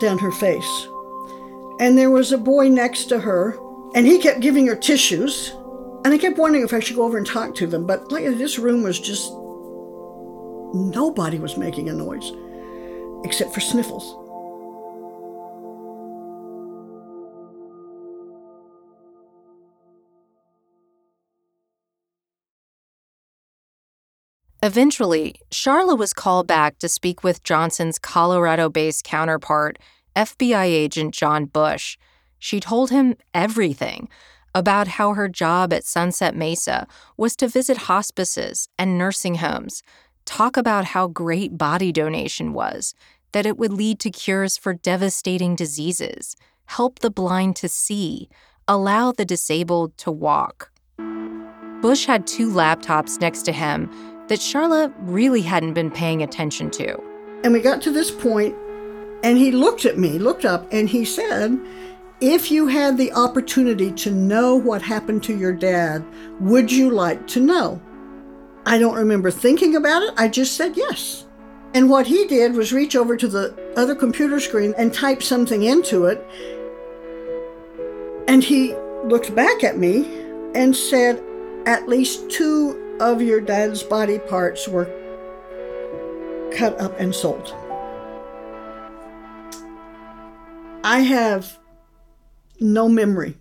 down 0.00 0.18
her 0.18 0.32
face. 0.32 0.86
And 1.78 1.98
there 1.98 2.10
was 2.10 2.32
a 2.32 2.38
boy 2.38 2.68
next 2.68 3.04
to 3.06 3.20
her, 3.20 3.58
and 3.94 4.06
he 4.06 4.18
kept 4.18 4.40
giving 4.40 4.66
her 4.68 4.76
tissues. 4.76 5.52
And 6.04 6.14
I 6.14 6.18
kept 6.18 6.38
wondering 6.38 6.64
if 6.64 6.72
I 6.72 6.80
should 6.80 6.96
go 6.96 7.04
over 7.04 7.18
and 7.18 7.26
talk 7.26 7.54
to 7.56 7.66
them, 7.66 7.86
but 7.86 8.10
like 8.10 8.24
this 8.24 8.58
room 8.58 8.82
was 8.82 8.98
just 8.98 9.30
nobody 10.74 11.38
was 11.38 11.58
making 11.58 11.90
a 11.90 11.92
noise 11.92 12.32
except 13.24 13.52
for 13.52 13.60
sniffles. 13.60 14.21
Eventually, 24.64 25.34
Charla 25.50 25.98
was 25.98 26.12
called 26.12 26.46
back 26.46 26.78
to 26.78 26.88
speak 26.88 27.24
with 27.24 27.42
Johnson's 27.42 27.98
Colorado 27.98 28.68
based 28.68 29.02
counterpart, 29.02 29.76
FBI 30.14 30.66
agent 30.66 31.14
John 31.14 31.46
Bush. 31.46 31.98
She 32.38 32.60
told 32.60 32.90
him 32.90 33.16
everything 33.34 34.08
about 34.54 34.86
how 34.86 35.14
her 35.14 35.28
job 35.28 35.72
at 35.72 35.82
Sunset 35.84 36.36
Mesa 36.36 36.86
was 37.16 37.34
to 37.36 37.48
visit 37.48 37.76
hospices 37.88 38.68
and 38.78 38.96
nursing 38.96 39.36
homes, 39.36 39.82
talk 40.26 40.56
about 40.56 40.84
how 40.86 41.08
great 41.08 41.58
body 41.58 41.90
donation 41.90 42.52
was, 42.52 42.94
that 43.32 43.46
it 43.46 43.58
would 43.58 43.72
lead 43.72 43.98
to 43.98 44.10
cures 44.10 44.56
for 44.56 44.74
devastating 44.74 45.56
diseases, 45.56 46.36
help 46.66 47.00
the 47.00 47.10
blind 47.10 47.56
to 47.56 47.68
see, 47.68 48.28
allow 48.68 49.10
the 49.10 49.24
disabled 49.24 49.96
to 49.98 50.12
walk. 50.12 50.70
Bush 51.80 52.04
had 52.04 52.28
two 52.28 52.48
laptops 52.48 53.20
next 53.20 53.42
to 53.42 53.50
him 53.50 53.90
that 54.28 54.38
Charla 54.38 54.92
really 54.98 55.42
hadn't 55.42 55.74
been 55.74 55.90
paying 55.90 56.22
attention 56.22 56.70
to. 56.72 56.98
And 57.44 57.52
we 57.52 57.60
got 57.60 57.82
to 57.82 57.90
this 57.90 58.10
point, 58.10 58.54
and 59.22 59.36
he 59.36 59.50
looked 59.50 59.84
at 59.84 59.98
me, 59.98 60.18
looked 60.18 60.44
up, 60.44 60.66
and 60.72 60.88
he 60.88 61.04
said, 61.04 61.58
If 62.20 62.50
you 62.50 62.68
had 62.68 62.96
the 62.96 63.12
opportunity 63.12 63.90
to 63.92 64.10
know 64.10 64.54
what 64.54 64.82
happened 64.82 65.22
to 65.24 65.36
your 65.36 65.52
dad, 65.52 66.04
would 66.40 66.70
you 66.70 66.90
like 66.90 67.26
to 67.28 67.40
know? 67.40 67.80
I 68.64 68.78
don't 68.78 68.94
remember 68.94 69.30
thinking 69.30 69.74
about 69.74 70.02
it. 70.02 70.14
I 70.16 70.28
just 70.28 70.56
said 70.56 70.76
yes. 70.76 71.26
And 71.74 71.88
what 71.88 72.06
he 72.06 72.26
did 72.26 72.54
was 72.54 72.72
reach 72.72 72.94
over 72.94 73.16
to 73.16 73.26
the 73.26 73.72
other 73.76 73.94
computer 73.94 74.38
screen 74.38 74.74
and 74.76 74.92
type 74.92 75.22
something 75.22 75.62
into 75.62 76.06
it. 76.06 76.24
And 78.28 78.44
he 78.44 78.74
looked 79.04 79.34
back 79.34 79.64
at 79.64 79.78
me 79.78 80.06
and 80.54 80.76
said, 80.76 81.22
At 81.66 81.88
least 81.88 82.30
two 82.30 82.81
of 83.00 83.22
your 83.22 83.40
dad's 83.40 83.82
body 83.82 84.18
parts 84.18 84.68
were 84.68 84.86
cut 86.52 86.80
up 86.80 86.98
and 86.98 87.14
sold. 87.14 87.54
I 90.84 91.00
have 91.00 91.58
no 92.60 92.88
memory 92.88 93.36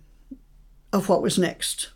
of 0.92 1.08
what 1.08 1.22
was 1.22 1.38
next. 1.38 1.90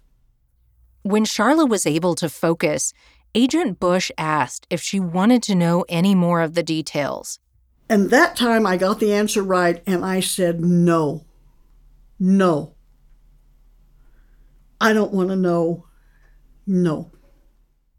When 1.03 1.25
Charla 1.25 1.69
was 1.69 1.87
able 1.87 2.15
to 2.17 2.29
focus, 2.29 2.93
Agent 3.35 3.79
Bush 3.79 4.11
asked 4.19 4.67
if 4.71 4.81
she 4.81 4.99
wanted 4.99 5.43
to 5.45 5.55
know 5.55 5.85
any 5.89 6.15
more 6.15 6.41
of 6.41 6.55
the 6.55 6.63
details. 6.63 7.39
And 7.89 8.11
that 8.11 8.35
time 8.35 8.67
I 8.67 8.77
got 8.77 8.99
the 8.99 9.13
answer 9.13 9.43
right, 9.43 9.83
and 9.87 10.05
I 10.05 10.21
said 10.21 10.61
no. 10.61 11.25
No. 12.19 12.75
I 14.81 14.93
don't 14.93 15.13
want 15.13 15.29
to 15.29 15.37
know. 15.37 15.87
No. 16.67 17.13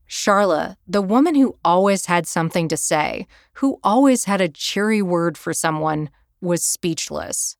Charla, 0.10 0.78
the 0.88 1.02
woman 1.02 1.36
who 1.36 1.58
always 1.64 2.06
had 2.06 2.28
something 2.28 2.68
to 2.70 2.78
say, 2.78 3.28
who 3.54 3.80
always 3.84 4.26
had 4.26 4.42
a 4.42 4.50
cheery 4.50 5.02
word 5.02 5.38
for 5.38 5.54
someone, 5.54 6.10
was 6.40 6.64
speechless. 6.64 7.58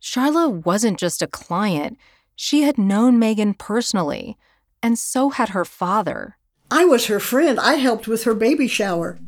Charla 0.00 0.64
wasn't 0.64 0.98
just 0.98 1.22
a 1.22 1.26
client, 1.26 1.96
she 2.34 2.62
had 2.62 2.78
known 2.78 3.18
Megan 3.18 3.54
personally, 3.54 4.36
and 4.82 4.98
so 4.98 5.30
had 5.30 5.50
her 5.50 5.64
father. 5.64 6.36
I 6.70 6.84
was 6.84 7.06
her 7.06 7.20
friend. 7.20 7.60
I 7.60 7.74
helped 7.74 8.08
with 8.08 8.24
her 8.24 8.34
baby 8.34 8.66
shower. 8.66 9.18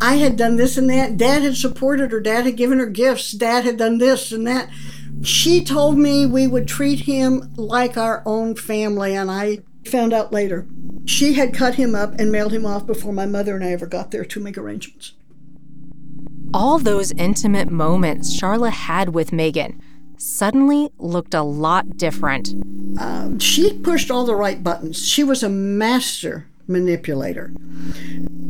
I 0.00 0.16
had 0.16 0.36
done 0.36 0.56
this 0.56 0.76
and 0.76 0.90
that. 0.90 1.16
Dad 1.16 1.42
had 1.42 1.56
supported 1.56 2.10
her. 2.10 2.20
Dad 2.20 2.46
had 2.46 2.56
given 2.56 2.78
her 2.78 2.86
gifts. 2.86 3.30
Dad 3.32 3.64
had 3.64 3.76
done 3.76 3.98
this 3.98 4.32
and 4.32 4.46
that. 4.46 4.70
She 5.22 5.62
told 5.62 5.96
me 5.98 6.26
we 6.26 6.46
would 6.46 6.66
treat 6.66 7.00
him 7.00 7.52
like 7.56 7.96
our 7.96 8.22
own 8.26 8.56
family, 8.56 9.14
and 9.14 9.30
I 9.30 9.60
found 9.88 10.12
out 10.12 10.32
later. 10.32 10.66
She 11.04 11.34
had 11.34 11.54
cut 11.54 11.74
him 11.74 11.94
up 11.94 12.14
and 12.18 12.32
mailed 12.32 12.52
him 12.52 12.64
off 12.64 12.86
before 12.86 13.12
my 13.12 13.26
mother 13.26 13.54
and 13.54 13.64
I 13.64 13.72
ever 13.72 13.86
got 13.86 14.10
there 14.10 14.24
to 14.24 14.40
make 14.40 14.56
arrangements. 14.56 15.12
All 16.52 16.78
those 16.78 17.12
intimate 17.12 17.70
moments 17.70 18.40
Charla 18.40 18.70
had 18.70 19.10
with 19.10 19.32
Megan 19.32 19.80
suddenly 20.16 20.90
looked 20.98 21.34
a 21.34 21.42
lot 21.42 21.96
different. 21.96 22.54
Um, 22.98 23.38
she 23.38 23.78
pushed 23.78 24.10
all 24.10 24.24
the 24.24 24.36
right 24.36 24.62
buttons. 24.62 25.04
She 25.06 25.24
was 25.24 25.42
a 25.42 25.48
master 25.48 26.46
manipulator. 26.66 27.52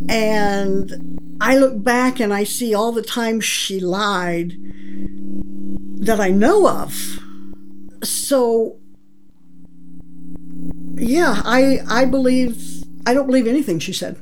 And 0.09 1.39
I 1.41 1.57
look 1.57 1.83
back 1.83 2.21
and 2.21 2.33
I 2.33 2.45
see 2.45 2.75
all 2.75 2.93
the 2.93 3.03
times 3.03 3.45
she 3.45 3.81
lied 3.81 4.53
that 6.01 6.21
I 6.21 6.31
know 6.31 6.69
of. 6.69 7.19
So 8.03 8.79
yeah, 10.97 11.43
I 11.45 11.81
I 11.89 12.05
believe 12.05 12.85
I 13.07 13.15
don't 13.15 13.27
believe 13.27 13.47
anything 13.47 13.79
she 13.79 13.93
said. 13.93 14.19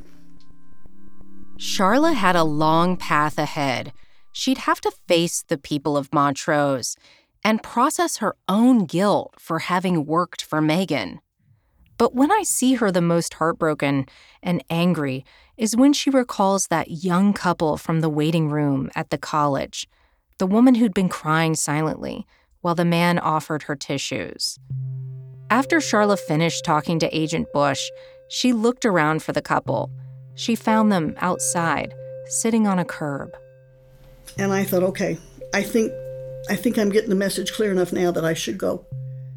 Charla 1.59 2.15
had 2.15 2.35
a 2.35 2.45
long 2.45 2.97
path 2.97 3.39
ahead. 3.39 3.93
She'd 4.33 4.59
have 4.59 4.81
to 4.81 4.91
face 5.07 5.43
the 5.43 5.59
people 5.59 5.97
of 5.97 6.13
Montrose 6.13 6.97
and 7.45 7.63
process 7.63 8.17
her 8.17 8.35
own 8.49 8.87
guilt 8.87 9.35
for 9.39 9.61
having 9.61 10.07
worked 10.07 10.43
for 10.43 10.61
Megan. 10.61 11.21
But 11.99 12.15
when 12.15 12.33
I 12.33 12.43
see 12.43 12.75
her 12.75 12.91
the 12.91 13.01
most 13.01 13.35
heartbroken 13.35 14.07
and 14.43 14.65
angry 14.71 15.25
is 15.57 15.77
when 15.77 15.93
she 15.93 16.11
recalls 16.11 16.69
that 16.69 16.91
young 16.91 17.33
couple 17.33 17.77
from 17.77 18.01
the 18.01 18.09
waiting 18.09 18.49
room 18.49 18.91
at 18.97 19.11
the 19.11 19.19
college, 19.19 19.89
the 20.39 20.47
woman 20.47 20.77
who'd 20.77 20.95
been 20.95 21.09
crying 21.09 21.55
silently 21.55 22.27
while 22.61 22.75
the 22.75 22.85
man 22.85 23.19
offered 23.19 23.65
her 23.65 23.77
tissues. 23.77 24.59
After 25.53 25.81
Charla 25.81 26.19
finished 26.19 26.65
talking 26.65 26.99
to 27.01 27.15
Agent 27.15 27.53
Bush, 27.53 27.91
she 28.29 28.55
looked 28.55 28.87
around 28.87 29.23
for 29.23 29.35
the 29.35 29.43
couple. 29.43 29.91
She 30.35 30.55
found 30.55 30.91
them 30.91 31.15
outside, 31.19 31.93
sitting 32.25 32.67
on 32.67 32.79
a 32.79 32.87
curb. 32.87 33.37
And 34.39 34.51
I 34.51 34.65
thought, 34.65 34.83
okay, 34.83 35.19
I 35.53 35.63
think 35.63 35.93
I 36.49 36.57
think 36.57 36.79
I'm 36.79 36.89
getting 36.89 37.11
the 37.11 37.17
message 37.17 37.53
clear 37.53 37.71
enough 37.71 37.93
now 37.93 38.11
that 38.13 38.25
I 38.25 38.33
should 38.33 38.57
go. 38.57 38.87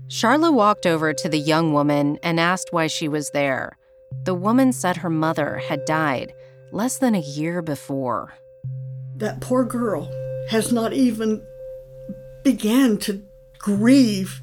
Charla 0.07 0.53
walked 0.53 0.85
over 0.85 1.13
to 1.13 1.27
the 1.27 1.37
young 1.37 1.73
woman 1.73 2.17
and 2.23 2.39
asked 2.39 2.71
why 2.71 2.87
she 2.87 3.09
was 3.09 3.31
there. 3.31 3.77
The 4.23 4.33
woman 4.33 4.71
said 4.71 4.95
her 4.95 5.09
mother 5.09 5.57
had 5.67 5.83
died 5.83 6.31
less 6.71 6.97
than 6.97 7.13
a 7.13 7.19
year 7.19 7.61
before. 7.61 8.35
That 9.17 9.41
poor 9.41 9.65
girl 9.65 10.09
has 10.47 10.71
not 10.71 10.93
even 10.93 11.45
began 12.45 12.99
to 12.99 13.21
grieve 13.59 14.41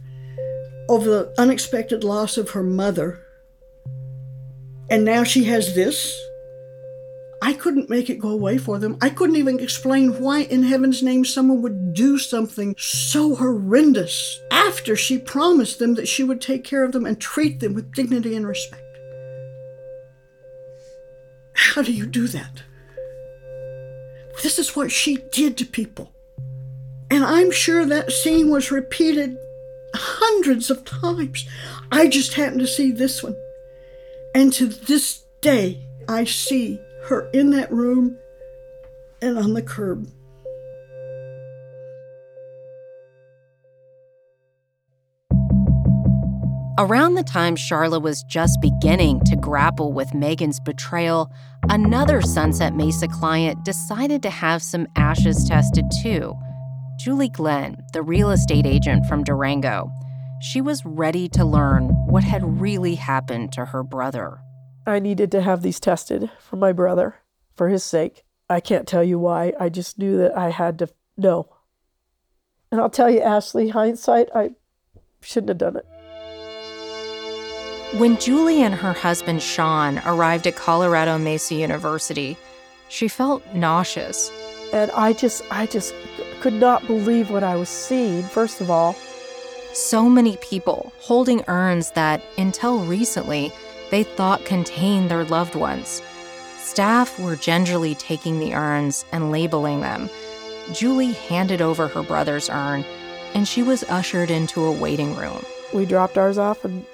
over 0.88 1.08
the 1.08 1.34
unexpected 1.38 2.04
loss 2.04 2.36
of 2.36 2.50
her 2.50 2.62
mother. 2.62 3.20
And 4.90 5.04
now 5.04 5.24
she 5.24 5.44
has 5.44 5.74
this. 5.74 6.18
I 7.40 7.54
couldn't 7.54 7.90
make 7.90 8.08
it 8.08 8.20
go 8.20 8.28
away 8.28 8.56
for 8.58 8.78
them. 8.78 8.96
I 9.00 9.10
couldn't 9.10 9.36
even 9.36 9.58
explain 9.58 10.20
why, 10.20 10.40
in 10.42 10.62
heaven's 10.62 11.02
name, 11.02 11.24
someone 11.24 11.60
would 11.62 11.92
do 11.92 12.16
something 12.16 12.76
so 12.78 13.34
horrendous 13.34 14.40
after 14.52 14.94
she 14.94 15.18
promised 15.18 15.80
them 15.80 15.94
that 15.94 16.06
she 16.06 16.22
would 16.22 16.40
take 16.40 16.62
care 16.62 16.84
of 16.84 16.92
them 16.92 17.04
and 17.04 17.20
treat 17.20 17.58
them 17.58 17.74
with 17.74 17.92
dignity 17.92 18.36
and 18.36 18.46
respect. 18.46 18.82
How 21.54 21.82
do 21.82 21.92
you 21.92 22.06
do 22.06 22.28
that? 22.28 22.62
This 24.42 24.58
is 24.58 24.76
what 24.76 24.92
she 24.92 25.18
did 25.32 25.56
to 25.58 25.64
people. 25.64 26.12
And 27.10 27.24
I'm 27.24 27.50
sure 27.50 27.84
that 27.84 28.12
scene 28.12 28.50
was 28.50 28.70
repeated 28.70 29.36
hundreds 29.94 30.70
of 30.70 30.84
times. 30.84 31.48
I 31.90 32.08
just 32.08 32.34
happened 32.34 32.60
to 32.60 32.66
see 32.66 32.92
this 32.92 33.22
one. 33.22 33.36
And 34.34 34.52
to 34.54 34.66
this 34.66 35.24
day, 35.40 35.86
I 36.08 36.24
see 36.24 36.80
her 37.04 37.28
in 37.30 37.50
that 37.50 37.72
room 37.72 38.16
and 39.20 39.38
on 39.38 39.54
the 39.54 39.62
curb. 39.62 40.08
Around 46.78 47.14
the 47.14 47.22
time 47.22 47.54
Charla 47.54 48.00
was 48.00 48.24
just 48.24 48.60
beginning 48.60 49.20
to 49.26 49.36
grapple 49.36 49.92
with 49.92 50.14
Megan's 50.14 50.58
betrayal, 50.58 51.30
another 51.68 52.22
Sunset 52.22 52.74
Mesa 52.74 53.06
client 53.06 53.62
decided 53.64 54.22
to 54.22 54.30
have 54.30 54.62
some 54.62 54.88
ashes 54.96 55.44
tested 55.44 55.84
too. 56.02 56.34
Julie 57.02 57.30
Glenn, 57.30 57.84
the 57.92 58.00
real 58.00 58.30
estate 58.30 58.64
agent 58.64 59.06
from 59.06 59.24
Durango. 59.24 59.90
She 60.40 60.60
was 60.60 60.84
ready 60.84 61.28
to 61.30 61.44
learn 61.44 61.88
what 62.06 62.22
had 62.22 62.60
really 62.60 62.94
happened 62.94 63.52
to 63.54 63.64
her 63.64 63.82
brother. 63.82 64.38
I 64.86 65.00
needed 65.00 65.32
to 65.32 65.42
have 65.42 65.62
these 65.62 65.80
tested 65.80 66.30
for 66.38 66.54
my 66.54 66.72
brother, 66.72 67.16
for 67.56 67.68
his 67.68 67.82
sake. 67.82 68.22
I 68.48 68.60
can't 68.60 68.86
tell 68.86 69.02
you 69.02 69.18
why. 69.18 69.52
I 69.58 69.68
just 69.68 69.98
knew 69.98 70.16
that 70.18 70.38
I 70.38 70.50
had 70.50 70.78
to 70.78 70.90
know. 71.16 71.48
And 72.70 72.80
I'll 72.80 72.88
tell 72.88 73.10
you, 73.10 73.20
Ashley, 73.20 73.70
hindsight, 73.70 74.28
I 74.32 74.50
shouldn't 75.22 75.48
have 75.48 75.58
done 75.58 75.78
it. 75.78 75.86
When 77.98 78.16
Julie 78.16 78.62
and 78.62 78.76
her 78.76 78.92
husband 78.92 79.42
Sean 79.42 79.98
arrived 80.06 80.46
at 80.46 80.54
Colorado 80.54 81.18
Mesa 81.18 81.56
University, 81.56 82.36
she 82.88 83.08
felt 83.08 83.42
nauseous. 83.52 84.30
And 84.72 84.90
I 84.92 85.12
just, 85.12 85.42
I 85.50 85.66
just 85.66 85.94
could 86.42 86.52
not 86.54 86.84
believe 86.88 87.30
what 87.30 87.44
I 87.44 87.54
was 87.54 87.68
seeing, 87.68 88.24
first 88.24 88.60
of 88.60 88.68
all. 88.68 88.96
So 89.74 90.08
many 90.08 90.36
people 90.38 90.92
holding 90.98 91.44
urns 91.46 91.92
that, 91.92 92.20
until 92.36 92.84
recently, 92.84 93.52
they 93.92 94.02
thought 94.02 94.44
contained 94.44 95.08
their 95.08 95.22
loved 95.22 95.54
ones. 95.54 96.02
Staff 96.58 97.16
were 97.20 97.36
gingerly 97.36 97.94
taking 97.94 98.40
the 98.40 98.54
urns 98.54 99.04
and 99.12 99.30
labeling 99.30 99.82
them. 99.82 100.10
Julie 100.72 101.12
handed 101.12 101.62
over 101.62 101.86
her 101.86 102.02
brother's 102.02 102.50
urn, 102.50 102.84
and 103.34 103.46
she 103.46 103.62
was 103.62 103.84
ushered 103.84 104.32
into 104.32 104.64
a 104.64 104.72
waiting 104.72 105.14
room. 105.14 105.44
We 105.72 105.86
dropped 105.86 106.18
ours 106.18 106.38
off, 106.38 106.64
and 106.64 106.84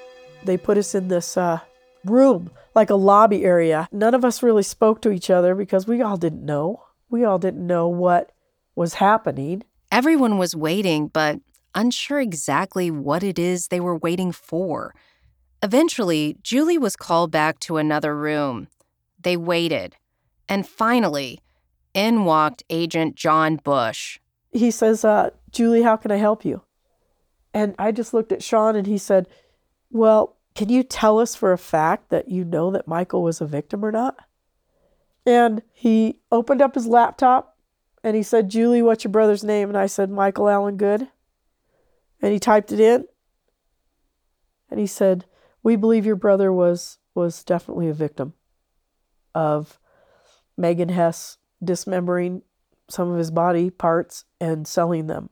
they 0.45 0.59
put 0.59 0.77
us 0.77 0.95
in 0.95 1.09
this 1.09 1.39
uh, 1.39 1.61
room, 2.05 2.51
like 2.75 2.91
a 2.91 2.97
lobby 2.97 3.47
area. 3.47 3.89
None 3.93 4.15
of 4.15 4.27
us 4.27 4.43
really 4.43 4.63
spoke 4.63 5.01
to 5.03 5.11
each 5.11 5.31
other 5.31 5.55
because 5.55 5.87
we 5.87 6.03
all 6.03 6.19
didn't 6.19 6.45
know. 6.45 6.83
We 7.09 7.25
all 7.25 7.39
didn't 7.39 7.67
know 7.67 7.89
what 7.89 8.33
was 8.79 8.95
happening. 8.95 9.65
Everyone 9.91 10.39
was 10.39 10.55
waiting, 10.55 11.09
but 11.09 11.41
unsure 11.75 12.21
exactly 12.21 12.91
what 12.91 13.25
it 13.25 13.39
is 13.39 13.69
they 13.69 13.81
were 13.81 13.97
waiting 13.97 14.31
for. 14.31 14.95
Eventually, 15.63 16.39
Julie 16.43 16.79
was 16.79 16.95
called 16.95 17.33
back 17.33 17.59
to 17.61 17.77
another 17.77 18.17
room. 18.17 18.69
They 19.21 19.37
waited. 19.37 19.97
And 20.49 20.67
finally, 20.67 21.41
in 21.93 22.25
walked 22.25 22.63
Agent 22.71 23.17
John 23.17 23.57
Bush. 23.57 24.21
He 24.53 24.71
says, 24.71 25.05
uh, 25.05 25.31
Julie, 25.51 25.83
how 25.83 25.97
can 25.97 26.13
I 26.13 26.17
help 26.17 26.45
you? 26.45 26.63
And 27.53 27.75
I 27.79 27.91
just 27.91 28.15
looked 28.15 28.31
at 28.31 28.45
Sean 28.45 28.77
and 28.77 28.87
he 28.87 28.97
said, 28.99 29.27
Well, 29.91 30.37
can 30.55 30.69
you 30.69 30.85
tell 30.85 31.19
us 31.19 31.35
for 31.35 31.53
a 31.53 31.59
fact 31.59 32.11
that 32.11 32.29
you 32.29 32.45
know 32.45 32.71
that 32.71 32.87
Michael 32.87 33.25
was 33.25 33.41
a 33.41 33.47
victim 33.47 33.85
or 33.85 33.91
not? 33.91 34.17
And 35.27 35.63
he 35.73 36.21
opened 36.31 36.63
up 36.63 36.77
his 36.77 36.87
laptop 36.87 37.58
and 38.03 38.17
he 38.17 38.23
said, 38.23 38.49
Julie, 38.49 38.83
what's 38.83 39.05
your 39.05 39.11
brother's 39.11 39.45
name? 39.45 39.69
And 39.69 39.79
I 39.79 39.87
said, 39.87 40.11
Michael 40.11 40.49
Allen 40.49 40.77
Good. 40.77 41.09
And 42.23 42.33
he 42.33 42.39
typed 42.39 42.73
it 42.73 42.81
in. 42.81 43.07
And 44.71 44.79
he 44.79 44.87
said, 44.87 45.25
we 45.63 45.77
believe 45.77 46.07
your 46.07 46.17
brother 46.17 46.53
was 46.53 46.99
was 47.15 47.43
definitely 47.43 47.89
a 47.89 47.95
victim 47.95 48.35
of 49.35 49.79
Megan 50.57 50.89
Hess 50.89 51.39
dismembering 51.63 52.43
some 52.89 53.11
of 53.11 53.19
his 53.19 53.31
body 53.31 53.71
parts 53.71 54.25
and 54.41 54.67
selling 54.67 55.09
them. 55.09 55.31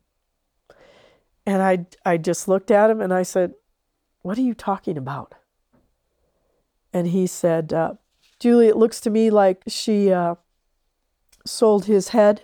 And 1.47 1.63
I 1.63 1.87
I 2.05 2.17
just 2.17 2.49
looked 2.49 2.71
at 2.71 2.91
him 2.91 3.01
and 3.01 3.15
I 3.15 3.23
said, 3.23 3.55
"What 4.23 4.37
are 4.37 4.43
you 4.43 4.55
talking 4.55 4.99
about?" 4.99 5.35
And 6.93 7.07
he 7.09 7.27
said, 7.27 7.73
uh, 7.73 7.95
"Julie, 8.41 8.69
it 8.69 8.77
looks 8.77 9.01
to 9.03 9.11
me 9.11 9.31
like 9.31 9.63
she 9.69 10.13
uh, 10.13 10.35
sold 11.45 11.85
his 11.85 12.09
head 12.09 12.43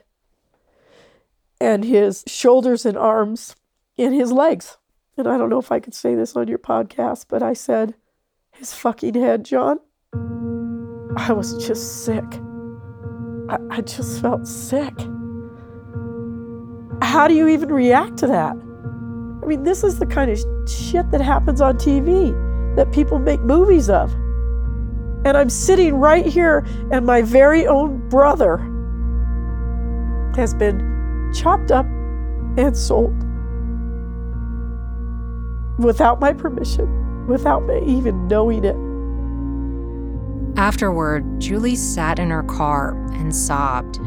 and 1.63 1.85
his 1.85 2.25
shoulders 2.27 2.85
and 2.85 2.99
arms 2.99 3.57
and 3.97 4.15
his 4.15 4.33
legs." 4.33 4.79
And 5.17 5.29
I 5.29 5.37
don't 5.37 5.51
know 5.51 5.59
if 5.59 5.71
I 5.71 5.81
could 5.81 5.95
say 5.95 6.15
this 6.15 6.37
on 6.37 6.49
your 6.49 6.59
podcast, 6.59 7.27
but 7.29 7.43
I 7.43 7.53
said, 7.53 7.95
his 8.53 8.73
fucking 8.73 9.15
head, 9.15 9.45
John. 9.45 9.79
I 11.17 11.33
was 11.33 11.65
just 11.67 12.05
sick. 12.05 12.25
I, 13.49 13.59
I 13.71 13.81
just 13.81 14.21
felt 14.21 14.47
sick. 14.47 14.95
How 17.03 17.27
do 17.29 17.35
you 17.35 17.49
even 17.49 17.73
react 17.73 18.19
to 18.19 18.27
that? 18.29 18.57
I 19.43 19.47
mean, 19.47 19.65
this 19.65 19.83
is 19.83 19.99
the 19.99 20.07
kind 20.07 20.31
of 20.31 20.39
shit 20.69 21.11
that 21.11 21.21
happens 21.21 21.61
on 21.61 21.77
TV 21.77 22.33
that 22.77 22.93
people 22.93 23.19
make 23.19 23.41
movies 23.41 23.91
of. 23.91 24.13
And 25.25 25.37
I'm 25.37 25.51
sitting 25.51 25.97
right 25.97 26.25
here, 26.25 26.67
and 26.91 27.05
my 27.05 27.23
very 27.23 27.67
own 27.67 28.09
brother 28.09 28.59
has 30.37 30.55
been 30.55 30.92
chopped 31.35 31.71
up 31.71 31.87
and 32.57 32.77
sold 32.77 33.15
without 35.79 36.21
my 36.21 36.33
permission, 36.33 37.27
without 37.27 37.61
me 37.67 37.83
even 37.87 38.29
knowing 38.29 38.65
it. 38.65 38.77
Afterward, 40.59 41.41
Julie 41.41 41.77
sat 41.77 42.19
in 42.19 42.31
her 42.31 42.43
car 42.43 42.95
and 43.15 43.35
sobbed. 43.35 43.99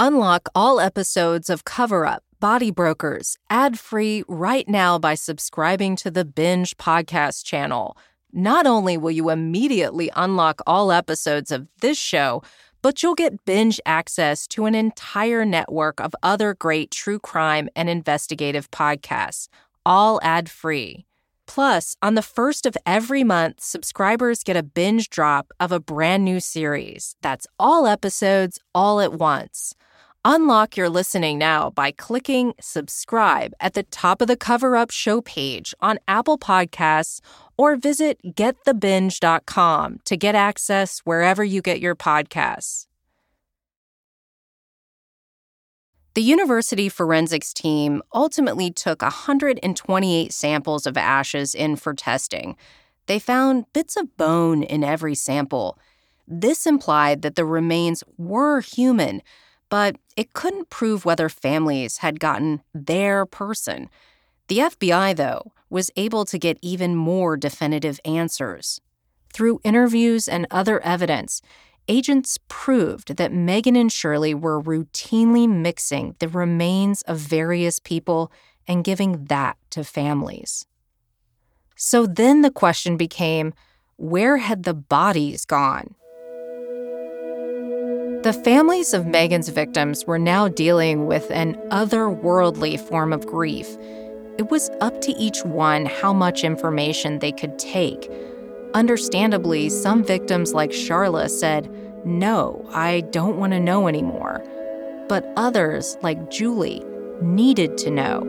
Unlock 0.00 0.48
all 0.54 0.78
episodes 0.78 1.50
of 1.50 1.64
Cover 1.64 2.06
Up, 2.06 2.22
Body 2.38 2.70
Brokers, 2.70 3.36
ad 3.50 3.80
free 3.80 4.22
right 4.28 4.68
now 4.68 4.96
by 4.96 5.16
subscribing 5.16 5.96
to 5.96 6.08
the 6.08 6.24
Binge 6.24 6.76
podcast 6.76 7.44
channel. 7.44 7.96
Not 8.32 8.66
only 8.66 8.96
will 8.96 9.10
you 9.10 9.30
immediately 9.30 10.10
unlock 10.14 10.60
all 10.66 10.92
episodes 10.92 11.50
of 11.50 11.66
this 11.80 11.98
show, 11.98 12.42
but 12.82 13.02
you'll 13.02 13.14
get 13.14 13.44
binge 13.44 13.80
access 13.86 14.46
to 14.48 14.66
an 14.66 14.74
entire 14.74 15.44
network 15.44 16.00
of 16.00 16.14
other 16.22 16.54
great 16.54 16.90
true 16.90 17.18
crime 17.18 17.68
and 17.74 17.88
investigative 17.88 18.70
podcasts, 18.70 19.48
all 19.84 20.20
ad 20.22 20.48
free. 20.48 21.06
Plus, 21.46 21.96
on 22.02 22.14
the 22.14 22.22
first 22.22 22.66
of 22.66 22.76
every 22.84 23.24
month, 23.24 23.60
subscribers 23.60 24.44
get 24.44 24.56
a 24.56 24.62
binge 24.62 25.08
drop 25.08 25.50
of 25.58 25.72
a 25.72 25.80
brand 25.80 26.24
new 26.24 26.40
series. 26.40 27.16
That's 27.22 27.46
all 27.58 27.86
episodes 27.86 28.60
all 28.74 29.00
at 29.00 29.14
once. 29.14 29.74
Unlock 30.24 30.76
your 30.76 30.88
listening 30.88 31.38
now 31.38 31.70
by 31.70 31.92
clicking 31.92 32.52
subscribe 32.60 33.52
at 33.60 33.74
the 33.74 33.84
top 33.84 34.20
of 34.20 34.26
the 34.26 34.36
Cover 34.36 34.76
Up 34.76 34.90
show 34.90 35.20
page 35.20 35.72
on 35.80 36.00
Apple 36.08 36.36
Podcasts 36.36 37.20
or 37.56 37.76
visit 37.76 38.18
getthebinge.com 38.24 40.00
to 40.04 40.16
get 40.16 40.34
access 40.34 40.98
wherever 41.04 41.44
you 41.44 41.62
get 41.62 41.80
your 41.80 41.94
podcasts. 41.94 42.86
The 46.14 46.22
university 46.22 46.88
forensics 46.88 47.54
team 47.54 48.02
ultimately 48.12 48.72
took 48.72 49.02
128 49.02 50.32
samples 50.32 50.84
of 50.84 50.96
ashes 50.96 51.54
in 51.54 51.76
for 51.76 51.94
testing. 51.94 52.56
They 53.06 53.20
found 53.20 53.72
bits 53.72 53.96
of 53.96 54.16
bone 54.16 54.64
in 54.64 54.82
every 54.82 55.14
sample. 55.14 55.78
This 56.26 56.66
implied 56.66 57.22
that 57.22 57.36
the 57.36 57.44
remains 57.44 58.02
were 58.16 58.60
human 58.60 59.22
but 59.68 59.96
it 60.16 60.32
couldn't 60.32 60.70
prove 60.70 61.04
whether 61.04 61.28
families 61.28 61.98
had 61.98 62.20
gotten 62.20 62.62
their 62.74 63.26
person. 63.26 63.88
The 64.48 64.58
FBI, 64.58 65.16
though, 65.16 65.52
was 65.70 65.90
able 65.96 66.24
to 66.24 66.38
get 66.38 66.58
even 66.62 66.96
more 66.96 67.36
definitive 67.36 68.00
answers. 68.04 68.80
Through 69.32 69.60
interviews 69.62 70.26
and 70.26 70.46
other 70.50 70.80
evidence, 70.82 71.42
agents 71.86 72.38
proved 72.48 73.16
that 73.16 73.32
Megan 73.32 73.76
and 73.76 73.92
Shirley 73.92 74.34
were 74.34 74.62
routinely 74.62 75.48
mixing 75.48 76.16
the 76.18 76.28
remains 76.28 77.02
of 77.02 77.18
various 77.18 77.78
people 77.78 78.32
and 78.66 78.84
giving 78.84 79.24
that 79.26 79.56
to 79.70 79.84
families. 79.84 80.66
So 81.76 82.06
then 82.06 82.42
the 82.42 82.50
question 82.50 82.96
became 82.96 83.54
where 83.96 84.38
had 84.38 84.62
the 84.64 84.74
bodies 84.74 85.44
gone? 85.44 85.94
The 88.28 88.34
families 88.34 88.92
of 88.92 89.06
Megan's 89.06 89.48
victims 89.48 90.06
were 90.06 90.18
now 90.18 90.48
dealing 90.48 91.06
with 91.06 91.30
an 91.30 91.54
otherworldly 91.70 92.78
form 92.78 93.14
of 93.14 93.26
grief. 93.26 93.74
It 94.36 94.50
was 94.50 94.68
up 94.82 95.00
to 95.00 95.12
each 95.12 95.46
one 95.46 95.86
how 95.86 96.12
much 96.12 96.44
information 96.44 97.20
they 97.20 97.32
could 97.32 97.58
take. 97.58 98.12
Understandably, 98.74 99.70
some 99.70 100.04
victims, 100.04 100.52
like 100.52 100.72
Charla, 100.72 101.30
said, 101.30 101.70
No, 102.04 102.68
I 102.70 103.00
don't 103.12 103.38
want 103.38 103.54
to 103.54 103.60
know 103.60 103.88
anymore. 103.88 104.44
But 105.08 105.24
others, 105.38 105.96
like 106.02 106.30
Julie, 106.30 106.84
needed 107.22 107.78
to 107.78 107.90
know. 107.90 108.20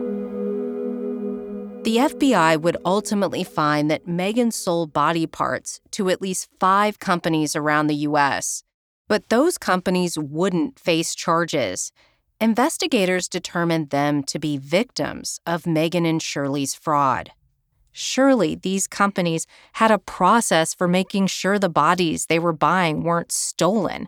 The 1.84 1.98
FBI 1.98 2.58
would 2.58 2.78
ultimately 2.86 3.44
find 3.44 3.90
that 3.90 4.08
Megan 4.08 4.50
sold 4.50 4.94
body 4.94 5.26
parts 5.26 5.82
to 5.90 6.08
at 6.08 6.22
least 6.22 6.48
five 6.58 7.00
companies 7.00 7.54
around 7.54 7.88
the 7.88 7.96
U.S. 7.96 8.64
But 9.10 9.28
those 9.28 9.58
companies 9.58 10.16
wouldn't 10.16 10.78
face 10.78 11.16
charges. 11.16 11.90
Investigators 12.40 13.26
determined 13.26 13.90
them 13.90 14.22
to 14.22 14.38
be 14.38 14.56
victims 14.56 15.40
of 15.44 15.66
Megan 15.66 16.06
and 16.06 16.22
Shirley's 16.22 16.76
fraud. 16.76 17.32
Surely 17.90 18.54
these 18.54 18.86
companies 18.86 19.48
had 19.72 19.90
a 19.90 19.98
process 19.98 20.72
for 20.74 20.86
making 20.86 21.26
sure 21.26 21.58
the 21.58 21.68
bodies 21.68 22.26
they 22.26 22.38
were 22.38 22.52
buying 22.52 23.02
weren't 23.02 23.32
stolen. 23.32 24.06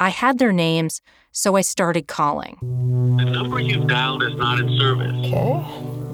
I 0.00 0.08
had 0.08 0.38
their 0.38 0.52
names, 0.52 1.02
so 1.32 1.56
I 1.56 1.60
started 1.60 2.08
calling. 2.08 2.58
The 2.60 3.24
number 3.24 3.60
you've 3.60 3.86
dialed 3.86 4.22
is 4.22 4.34
not 4.34 4.58
in 4.60 4.78
service. 4.78 5.14
Okay. 5.26 5.64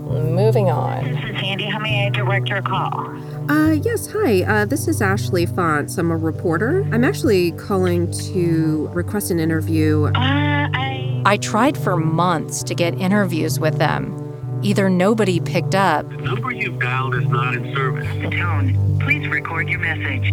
Moving 0.06 0.70
on. 0.70 1.04
This 1.04 1.24
is 1.24 1.40
Sandy. 1.40 1.64
How 1.64 1.78
may 1.78 2.06
I 2.06 2.10
direct 2.10 2.48
your 2.48 2.62
call? 2.62 3.16
Uh, 3.50 3.72
yes, 3.72 4.06
hi. 4.06 4.42
Uh, 4.42 4.64
this 4.64 4.86
is 4.86 5.02
Ashley 5.02 5.46
Fantz. 5.46 5.98
I'm 5.98 6.10
a 6.10 6.16
reporter. 6.16 6.86
I'm 6.92 7.02
actually 7.02 7.52
calling 7.52 8.10
to 8.32 8.88
request 8.92 9.30
an 9.30 9.40
interview. 9.40 10.06
Uh, 10.06 10.12
I... 10.14 11.22
I 11.24 11.36
tried 11.38 11.76
for 11.76 11.96
months 11.96 12.62
to 12.64 12.74
get 12.74 12.94
interviews 13.00 13.58
with 13.58 13.78
them. 13.78 14.22
Either 14.62 14.88
nobody 14.88 15.40
picked 15.40 15.74
up. 15.74 16.08
The 16.08 16.16
number 16.18 16.52
you've 16.52 16.78
dialed 16.78 17.14
is 17.16 17.26
not 17.26 17.54
in 17.54 17.74
service. 17.74 18.06
The 18.22 18.30
tone. 18.30 18.98
Please 19.00 19.26
record 19.28 19.68
your 19.68 19.80
message. 19.80 20.32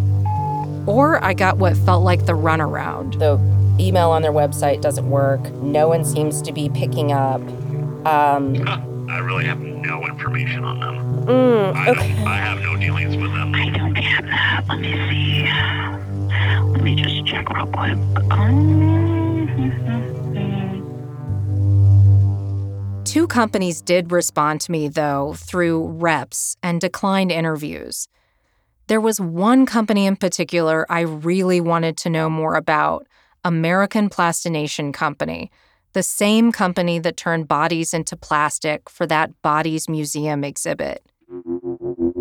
Or 0.88 1.24
I 1.24 1.34
got 1.34 1.58
what 1.58 1.76
felt 1.78 2.04
like 2.04 2.26
the 2.26 2.34
runaround. 2.34 3.18
The 3.20 3.38
email 3.80 4.12
on 4.12 4.22
their 4.22 4.32
website 4.32 4.82
doesn't 4.82 5.10
work. 5.10 5.42
No 5.54 5.88
one 5.88 6.04
seems 6.04 6.42
to 6.44 6.52
be 6.52 6.70
picking 6.70 7.12
up. 7.12 7.42
Um, 8.06 8.68
I 9.10 9.20
really 9.20 9.46
have 9.46 9.60
no 9.60 10.06
information 10.06 10.64
on 10.64 10.80
them. 10.80 11.26
Mm, 11.26 11.76
I, 11.76 11.90
okay. 11.92 12.14
don't, 12.14 12.28
I 12.28 12.38
have 12.38 12.62
no 12.62 12.76
dealings 12.78 13.16
with 13.16 13.32
them. 13.34 13.54
I 13.56 13.70
don't 13.70 13.96
have 13.96 14.26
that. 14.26 14.66
Let 14.68 14.80
me 14.80 14.92
see. 15.10 15.44
Let 16.72 16.82
me 16.82 16.96
just 16.96 17.26
check 17.26 17.50
real 17.50 17.68
quick. 17.68 17.98
Um, 18.32 18.74
Two 23.06 23.28
companies 23.28 23.80
did 23.82 24.12
respond 24.12 24.60
to 24.62 24.72
me, 24.72 24.88
though, 24.88 25.36
through 25.38 25.86
reps 25.88 26.58
and 26.64 26.82
declined 26.82 27.32
interviews. 27.32 28.08
There 28.88 29.00
was 29.00 29.22
one 29.22 29.68
company 29.68 30.08
in 30.08 30.16
particular 30.16 30.86
I 30.90 31.02
really 31.02 31.62
wanted 31.62 31.96
to 31.98 32.10
know 32.10 32.28
more 32.28 32.56
about 32.56 33.06
American 33.44 34.10
Plastination 34.10 34.92
Company 34.92 35.52
the 35.94 36.04
same 36.04 36.52
company 36.52 37.00
that 37.00 37.18
turned 37.18 37.48
bodies 37.48 37.94
into 37.94 38.18
plastic 38.18 38.90
for 38.90 39.06
that 39.08 39.42
Bodies 39.42 39.88
Museum 39.88 40.44
exhibit. 40.44 41.06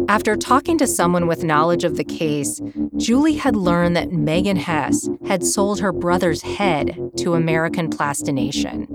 After 0.08 0.37
talking 0.37 0.78
to 0.78 0.87
someone 0.87 1.26
with 1.26 1.42
knowledge 1.42 1.85
of 1.85 1.96
the 1.96 2.04
case, 2.04 2.61
Julie 2.98 3.37
had 3.37 3.56
learned 3.56 3.96
that 3.96 4.12
Megan 4.12 4.56
Hess 4.56 5.08
had 5.26 5.42
sold 5.42 5.80
her 5.80 5.92
brother's 5.92 6.42
head 6.42 6.98
to 7.16 7.35
American 7.35 7.88
Plastination. 7.88 8.87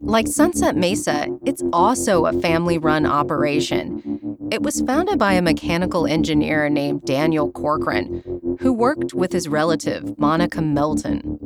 Like 0.00 0.26
Sunset 0.26 0.76
Mesa, 0.76 1.28
it's 1.44 1.62
also 1.72 2.26
a 2.26 2.40
family 2.40 2.78
run 2.78 3.06
operation. 3.06 4.20
It 4.50 4.62
was 4.62 4.80
founded 4.82 5.18
by 5.18 5.34
a 5.34 5.42
mechanical 5.42 6.06
engineer 6.06 6.68
named 6.68 7.04
Daniel 7.04 7.50
Corcoran, 7.50 8.22
who 8.60 8.72
worked 8.72 9.14
with 9.14 9.32
his 9.32 9.48
relative, 9.48 10.18
Monica 10.18 10.60
Melton. 10.60 11.38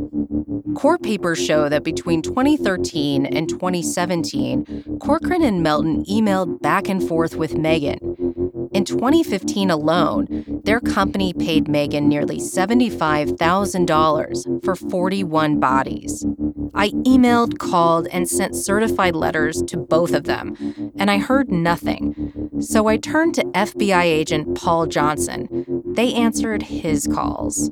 Court 0.76 1.02
papers 1.02 1.42
show 1.42 1.68
that 1.70 1.82
between 1.84 2.20
2013 2.20 3.24
and 3.24 3.48
2017, 3.48 4.98
Corcoran 5.00 5.42
and 5.42 5.62
Melton 5.62 6.04
emailed 6.04 6.60
back 6.60 6.90
and 6.90 7.02
forth 7.02 7.34
with 7.34 7.56
Megan. 7.56 7.98
In 8.72 8.84
2015 8.84 9.70
alone, 9.70 10.60
their 10.64 10.80
company 10.80 11.32
paid 11.32 11.66
Megan 11.66 12.10
nearly 12.10 12.38
$75,000 12.38 14.64
for 14.64 14.76
41 14.76 15.58
bodies. 15.58 16.26
I 16.74 16.90
emailed, 16.90 17.56
called, 17.56 18.06
and 18.08 18.28
sent 18.28 18.54
certified 18.54 19.16
letters 19.16 19.62
to 19.68 19.78
both 19.78 20.12
of 20.12 20.24
them, 20.24 20.92
and 20.98 21.10
I 21.10 21.16
heard 21.16 21.50
nothing. 21.50 22.50
So 22.60 22.86
I 22.86 22.98
turned 22.98 23.34
to 23.36 23.44
FBI 23.44 24.02
agent 24.02 24.58
Paul 24.58 24.88
Johnson. 24.88 25.64
They 25.86 26.12
answered 26.12 26.64
his 26.64 27.06
calls. 27.06 27.70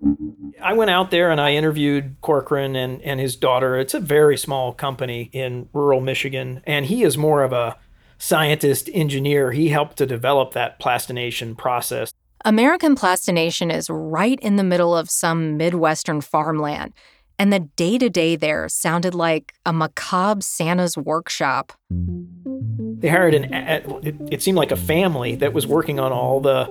I 0.64 0.72
went 0.72 0.90
out 0.90 1.10
there 1.10 1.30
and 1.30 1.42
I 1.42 1.52
interviewed 1.52 2.16
Corcoran 2.22 2.74
and, 2.74 3.02
and 3.02 3.20
his 3.20 3.36
daughter. 3.36 3.76
It's 3.76 3.92
a 3.92 4.00
very 4.00 4.38
small 4.38 4.72
company 4.72 5.28
in 5.32 5.68
rural 5.74 6.00
Michigan, 6.00 6.62
and 6.64 6.86
he 6.86 7.02
is 7.02 7.18
more 7.18 7.42
of 7.42 7.52
a 7.52 7.76
scientist, 8.16 8.88
engineer. 8.94 9.52
He 9.52 9.68
helped 9.68 9.98
to 9.98 10.06
develop 10.06 10.54
that 10.54 10.80
plastination 10.80 11.54
process. 11.54 12.14
American 12.46 12.94
plastination 12.94 13.70
is 13.70 13.90
right 13.90 14.40
in 14.40 14.56
the 14.56 14.64
middle 14.64 14.96
of 14.96 15.10
some 15.10 15.58
Midwestern 15.58 16.22
farmland, 16.22 16.94
and 17.38 17.52
the 17.52 17.60
day 17.60 17.98
to 17.98 18.08
day 18.08 18.34
there 18.34 18.66
sounded 18.70 19.14
like 19.14 19.52
a 19.66 19.72
macabre 19.72 20.40
Santa's 20.40 20.96
workshop. 20.96 21.74
They 21.90 23.08
hired 23.08 23.34
an, 23.34 23.52
it, 23.52 24.16
it 24.30 24.42
seemed 24.42 24.56
like 24.56 24.72
a 24.72 24.76
family 24.76 25.34
that 25.34 25.52
was 25.52 25.66
working 25.66 26.00
on 26.00 26.10
all 26.10 26.40
the 26.40 26.70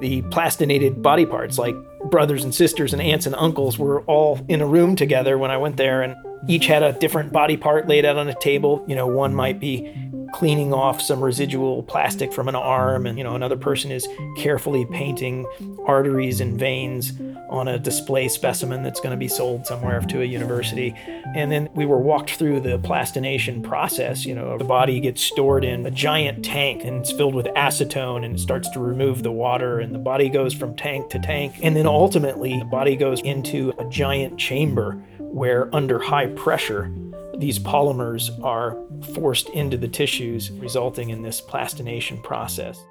the 0.00 0.20
plastinated 0.30 1.02
body 1.02 1.24
parts, 1.24 1.56
like 1.56 1.74
brothers 2.10 2.44
and 2.44 2.54
sisters 2.54 2.92
and 2.92 3.02
aunts 3.02 3.26
and 3.26 3.34
uncles 3.34 3.78
were 3.78 4.02
all 4.02 4.40
in 4.48 4.60
a 4.60 4.66
room 4.66 4.96
together 4.96 5.38
when 5.38 5.50
I 5.50 5.56
went 5.56 5.76
there, 5.76 6.02
and 6.02 6.16
each 6.48 6.66
had 6.66 6.82
a 6.82 6.92
different 6.92 7.32
body 7.32 7.56
part 7.56 7.88
laid 7.88 8.04
out 8.04 8.16
on 8.16 8.28
a 8.28 8.34
table. 8.34 8.84
You 8.86 8.94
know, 8.94 9.06
one 9.06 9.34
might 9.34 9.58
be 9.58 10.05
cleaning 10.32 10.72
off 10.72 11.00
some 11.00 11.22
residual 11.22 11.82
plastic 11.82 12.32
from 12.32 12.48
an 12.48 12.54
arm, 12.54 13.06
and 13.06 13.18
you 13.18 13.24
know, 13.24 13.34
another 13.34 13.56
person 13.56 13.90
is 13.90 14.06
carefully 14.36 14.86
painting 14.86 15.46
arteries 15.86 16.40
and 16.40 16.58
veins 16.58 17.12
on 17.48 17.68
a 17.68 17.78
display 17.78 18.28
specimen 18.28 18.82
that's 18.82 19.00
going 19.00 19.12
to 19.12 19.16
be 19.16 19.28
sold 19.28 19.66
somewhere 19.66 20.00
to 20.00 20.20
a 20.20 20.24
university. 20.24 20.92
And 21.34 21.50
then 21.50 21.68
we 21.74 21.86
were 21.86 21.98
walked 21.98 22.32
through 22.32 22.60
the 22.60 22.78
plastination 22.78 23.62
process. 23.62 24.24
You 24.26 24.34
know, 24.34 24.58
the 24.58 24.64
body 24.64 24.98
gets 25.00 25.22
stored 25.22 25.64
in 25.64 25.86
a 25.86 25.90
giant 25.90 26.44
tank 26.44 26.84
and 26.84 27.00
it's 27.00 27.12
filled 27.12 27.34
with 27.34 27.46
acetone 27.46 28.24
and 28.24 28.36
it 28.36 28.40
starts 28.40 28.68
to 28.70 28.80
remove 28.80 29.22
the 29.22 29.32
water, 29.32 29.80
and 29.80 29.94
the 29.94 29.98
body 29.98 30.28
goes 30.28 30.54
from 30.54 30.74
tank 30.76 31.10
to 31.10 31.18
tank. 31.18 31.54
And 31.62 31.76
then 31.76 31.86
ultimately, 31.86 32.58
the 32.58 32.64
body 32.64 32.96
goes 32.96 33.20
into 33.20 33.72
a 33.78 33.84
giant 33.84 34.38
chamber 34.38 34.92
where, 35.18 35.74
under 35.74 35.98
high 35.98 36.28
pressure, 36.28 36.90
these 37.38 37.58
polymers 37.58 38.30
are 38.42 38.76
forced 39.14 39.48
into 39.50 39.76
the 39.76 39.88
tissues, 39.88 40.50
resulting 40.52 41.10
in 41.10 41.22
this 41.22 41.40
plastination 41.40 42.20
process. 42.22 42.82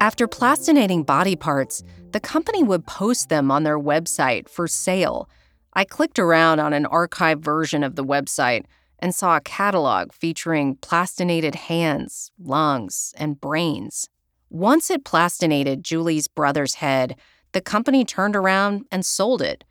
After 0.00 0.26
plastinating 0.26 1.02
body 1.02 1.36
parts, 1.36 1.82
the 2.12 2.20
company 2.20 2.62
would 2.62 2.86
post 2.86 3.28
them 3.28 3.50
on 3.50 3.64
their 3.64 3.78
website 3.78 4.48
for 4.48 4.66
sale. 4.66 5.28
I 5.74 5.84
clicked 5.84 6.18
around 6.18 6.60
on 6.60 6.72
an 6.72 6.84
archived 6.84 7.42
version 7.42 7.82
of 7.82 7.96
the 7.96 8.04
website 8.04 8.64
and 8.98 9.14
saw 9.14 9.36
a 9.36 9.40
catalog 9.40 10.12
featuring 10.12 10.76
plastinated 10.76 11.54
hands, 11.54 12.30
lungs, 12.38 13.12
and 13.16 13.40
brains. 13.40 14.08
Once 14.48 14.90
it 14.90 15.04
plastinated 15.04 15.84
Julie's 15.84 16.28
brother's 16.28 16.74
head, 16.74 17.16
the 17.52 17.60
company 17.60 18.04
turned 18.04 18.36
around 18.36 18.84
and 18.90 19.04
sold 19.04 19.42
it 19.42 19.64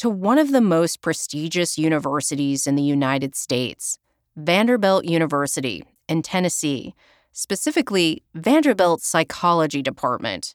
to 0.00 0.08
one 0.08 0.38
of 0.38 0.50
the 0.50 0.62
most 0.62 1.02
prestigious 1.02 1.76
universities 1.76 2.66
in 2.66 2.74
the 2.74 2.82
United 2.82 3.36
States, 3.36 3.98
Vanderbilt 4.34 5.04
University 5.04 5.84
in 6.08 6.22
Tennessee, 6.22 6.94
specifically 7.32 8.22
Vanderbilt's 8.34 9.06
psychology 9.06 9.82
department. 9.82 10.54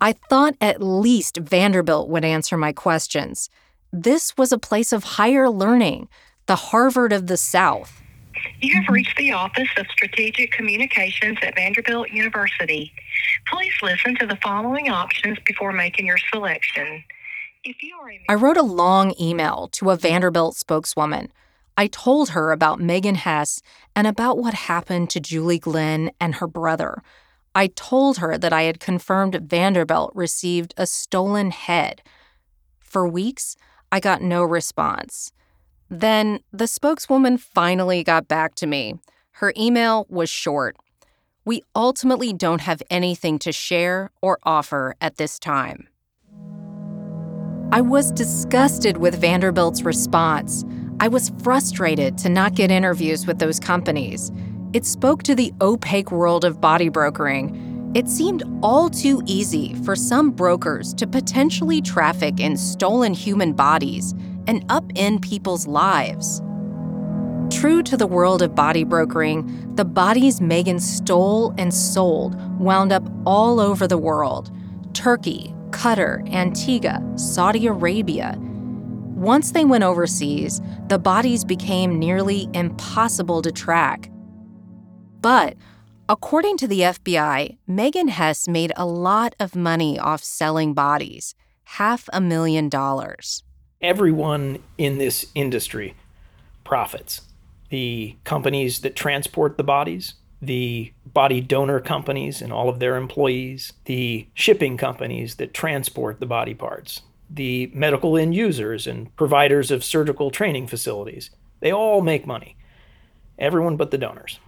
I 0.00 0.10
thought 0.28 0.56
at 0.60 0.82
least 0.82 1.36
Vanderbilt 1.36 2.08
would 2.08 2.24
answer 2.24 2.56
my 2.56 2.72
questions. 2.72 3.48
This 3.92 4.36
was 4.36 4.50
a 4.50 4.58
place 4.58 4.92
of 4.92 5.04
higher 5.04 5.48
learning, 5.48 6.08
the 6.46 6.56
Harvard 6.56 7.12
of 7.12 7.28
the 7.28 7.36
South. 7.36 8.02
You 8.60 8.74
have 8.74 8.92
reached 8.92 9.16
the 9.16 9.30
Office 9.30 9.70
of 9.76 9.86
Strategic 9.92 10.50
Communications 10.50 11.38
at 11.42 11.54
Vanderbilt 11.54 12.10
University. 12.10 12.92
Please 13.46 13.74
listen 13.82 14.16
to 14.16 14.26
the 14.26 14.38
following 14.42 14.88
options 14.90 15.38
before 15.46 15.72
making 15.72 16.06
your 16.06 16.18
selection. 16.32 17.04
If 17.64 17.82
you 17.82 17.96
are 17.96 18.10
a 18.10 18.20
I 18.28 18.34
wrote 18.34 18.58
a 18.58 18.62
long 18.62 19.14
email 19.18 19.68
to 19.72 19.90
a 19.90 19.96
Vanderbilt 19.96 20.54
spokeswoman. 20.54 21.32
I 21.78 21.86
told 21.86 22.30
her 22.30 22.52
about 22.52 22.78
Megan 22.78 23.14
Hess 23.14 23.62
and 23.96 24.06
about 24.06 24.36
what 24.36 24.52
happened 24.52 25.08
to 25.10 25.20
Julie 25.20 25.58
Glenn 25.58 26.10
and 26.20 26.36
her 26.36 26.46
brother. 26.46 27.02
I 27.54 27.68
told 27.68 28.18
her 28.18 28.36
that 28.36 28.52
I 28.52 28.62
had 28.62 28.80
confirmed 28.80 29.40
Vanderbilt 29.48 30.12
received 30.14 30.74
a 30.76 30.86
stolen 30.86 31.52
head. 31.52 32.02
For 32.80 33.08
weeks, 33.08 33.56
I 33.90 33.98
got 33.98 34.20
no 34.20 34.42
response. 34.42 35.32
Then 35.88 36.40
the 36.52 36.66
spokeswoman 36.66 37.38
finally 37.38 38.04
got 38.04 38.28
back 38.28 38.54
to 38.56 38.66
me. 38.66 38.96
Her 39.32 39.54
email 39.56 40.04
was 40.10 40.28
short. 40.28 40.76
We 41.46 41.62
ultimately 41.74 42.34
don't 42.34 42.60
have 42.60 42.82
anything 42.90 43.38
to 43.38 43.52
share 43.52 44.10
or 44.20 44.38
offer 44.42 44.96
at 45.00 45.16
this 45.16 45.38
time. 45.38 45.88
I 47.74 47.80
was 47.80 48.12
disgusted 48.12 48.98
with 48.98 49.20
Vanderbilt's 49.20 49.82
response. 49.82 50.64
I 51.00 51.08
was 51.08 51.32
frustrated 51.42 52.16
to 52.18 52.28
not 52.28 52.54
get 52.54 52.70
interviews 52.70 53.26
with 53.26 53.40
those 53.40 53.58
companies. 53.58 54.30
It 54.72 54.86
spoke 54.86 55.24
to 55.24 55.34
the 55.34 55.52
opaque 55.60 56.12
world 56.12 56.44
of 56.44 56.60
body 56.60 56.88
brokering. 56.88 57.90
It 57.96 58.08
seemed 58.08 58.44
all 58.62 58.88
too 58.88 59.22
easy 59.26 59.74
for 59.82 59.96
some 59.96 60.30
brokers 60.30 60.94
to 60.94 61.08
potentially 61.08 61.82
traffic 61.82 62.38
in 62.38 62.56
stolen 62.56 63.12
human 63.12 63.54
bodies 63.54 64.12
and 64.46 64.64
upend 64.68 65.22
people's 65.22 65.66
lives. 65.66 66.40
True 67.50 67.82
to 67.82 67.96
the 67.96 68.06
world 68.06 68.40
of 68.40 68.54
body 68.54 68.84
brokering, 68.84 69.74
the 69.74 69.84
bodies 69.84 70.40
Megan 70.40 70.78
stole 70.78 71.52
and 71.58 71.74
sold 71.74 72.36
wound 72.60 72.92
up 72.92 73.02
all 73.26 73.58
over 73.58 73.88
the 73.88 73.98
world 73.98 74.52
Turkey, 74.92 75.52
Qatar, 75.74 76.26
Antigua, 76.32 77.02
Saudi 77.16 77.66
Arabia. 77.66 78.36
Once 78.38 79.50
they 79.50 79.64
went 79.64 79.84
overseas, 79.84 80.60
the 80.88 80.98
bodies 80.98 81.44
became 81.44 81.98
nearly 81.98 82.48
impossible 82.54 83.42
to 83.42 83.50
track. 83.50 84.08
But 85.20 85.56
according 86.08 86.58
to 86.58 86.68
the 86.68 86.80
FBI, 86.80 87.58
Megan 87.66 88.08
Hess 88.08 88.46
made 88.46 88.72
a 88.76 88.86
lot 88.86 89.34
of 89.40 89.56
money 89.56 89.98
off 89.98 90.22
selling 90.22 90.74
bodies 90.74 91.34
half 91.64 92.08
a 92.12 92.20
million 92.20 92.68
dollars. 92.68 93.42
Everyone 93.82 94.60
in 94.78 94.98
this 94.98 95.26
industry 95.34 95.94
profits. 96.62 97.22
The 97.70 98.16
companies 98.24 98.80
that 98.80 98.94
transport 98.94 99.58
the 99.58 99.64
bodies, 99.64 100.14
the 100.40 100.93
body 101.14 101.40
donor 101.40 101.80
companies 101.80 102.42
and 102.42 102.52
all 102.52 102.68
of 102.68 102.80
their 102.80 102.96
employees, 102.96 103.72
the 103.84 104.26
shipping 104.34 104.76
companies 104.76 105.36
that 105.36 105.54
transport 105.54 106.20
the 106.20 106.26
body 106.26 106.54
parts, 106.54 107.02
the 107.30 107.70
medical 107.72 108.18
end 108.18 108.34
users 108.34 108.86
and 108.86 109.14
providers 109.16 109.70
of 109.70 109.84
surgical 109.84 110.30
training 110.30 110.66
facilities. 110.66 111.30
They 111.60 111.72
all 111.72 112.02
make 112.02 112.26
money. 112.26 112.56
Everyone 113.38 113.76
but 113.76 113.90
the 113.90 113.98
donors. 113.98 114.38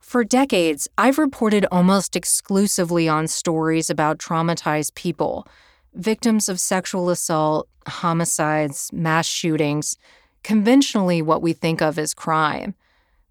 For 0.00 0.24
decades, 0.24 0.88
I've 0.96 1.18
reported 1.18 1.66
almost 1.70 2.16
exclusively 2.16 3.08
on 3.08 3.28
stories 3.28 3.90
about 3.90 4.18
traumatized 4.18 4.94
people, 4.94 5.46
victims 5.94 6.48
of 6.48 6.58
sexual 6.58 7.10
assault, 7.10 7.68
homicides, 7.86 8.90
mass 8.92 9.26
shootings, 9.26 9.96
conventionally 10.42 11.20
what 11.20 11.42
we 11.42 11.52
think 11.52 11.82
of 11.82 11.98
as 11.98 12.14
crime. 12.14 12.74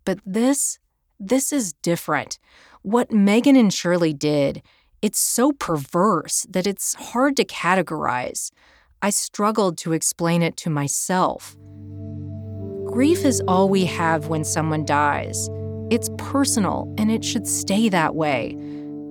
But 0.06 0.20
this, 0.24 0.78
this 1.20 1.52
is 1.52 1.74
different. 1.74 2.38
What 2.84 3.12
Megan 3.12 3.56
and 3.56 3.74
Shirley 3.74 4.14
did, 4.14 4.62
it's 5.02 5.20
so 5.20 5.52
perverse 5.52 6.46
that 6.50 6.68
it's 6.68 6.94
hard 6.96 7.36
to 7.38 7.46
categorize. 7.46 8.52
I 9.02 9.10
struggled 9.10 9.78
to 9.80 9.94
explain 9.94 10.42
it 10.42 10.58
to 10.58 10.70
myself. 10.70 11.56
Grief 12.86 13.26
is 13.26 13.42
all 13.48 13.70
we 13.70 13.86
have 13.86 14.28
when 14.28 14.44
someone 14.44 14.86
dies. 14.86 15.50
It's 15.90 16.10
personal 16.18 16.94
and 16.98 17.12
it 17.12 17.24
should 17.24 17.48
stay 17.48 17.90
that 17.90 18.16
way. 18.16 18.56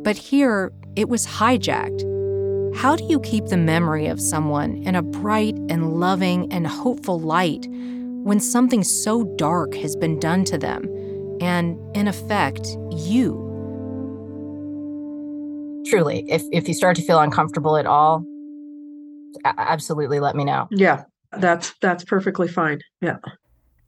But 0.02 0.16
here, 0.16 0.72
it 0.96 1.08
was 1.08 1.26
hijacked. 1.26 2.04
How 2.76 2.96
do 2.96 3.04
you 3.04 3.20
keep 3.20 3.46
the 3.46 3.56
memory 3.56 4.06
of 4.06 4.20
someone 4.20 4.76
in 4.82 4.94
a 4.94 5.02
bright 5.02 5.56
and 5.68 5.98
loving 5.98 6.52
and 6.52 6.66
hopeful 6.66 7.18
light 7.18 7.66
when 7.70 8.40
something 8.40 8.82
so 8.82 9.24
dark 9.36 9.74
has 9.74 9.96
been 9.96 10.18
done 10.18 10.44
to 10.44 10.58
them 10.58 10.84
and, 11.40 11.78
in 11.96 12.08
effect, 12.08 12.66
you? 12.90 13.42
Truly, 15.88 16.24
if, 16.28 16.42
if 16.52 16.68
you 16.68 16.74
start 16.74 16.96
to 16.96 17.02
feel 17.02 17.20
uncomfortable 17.20 17.76
at 17.76 17.86
all, 17.86 18.24
absolutely 19.44 20.20
let 20.20 20.34
me 20.34 20.44
know. 20.44 20.68
Yeah, 20.70 21.04
that's 21.32 21.74
that's 21.80 22.04
perfectly 22.04 22.48
fine. 22.48 22.80
Yeah. 23.00 23.18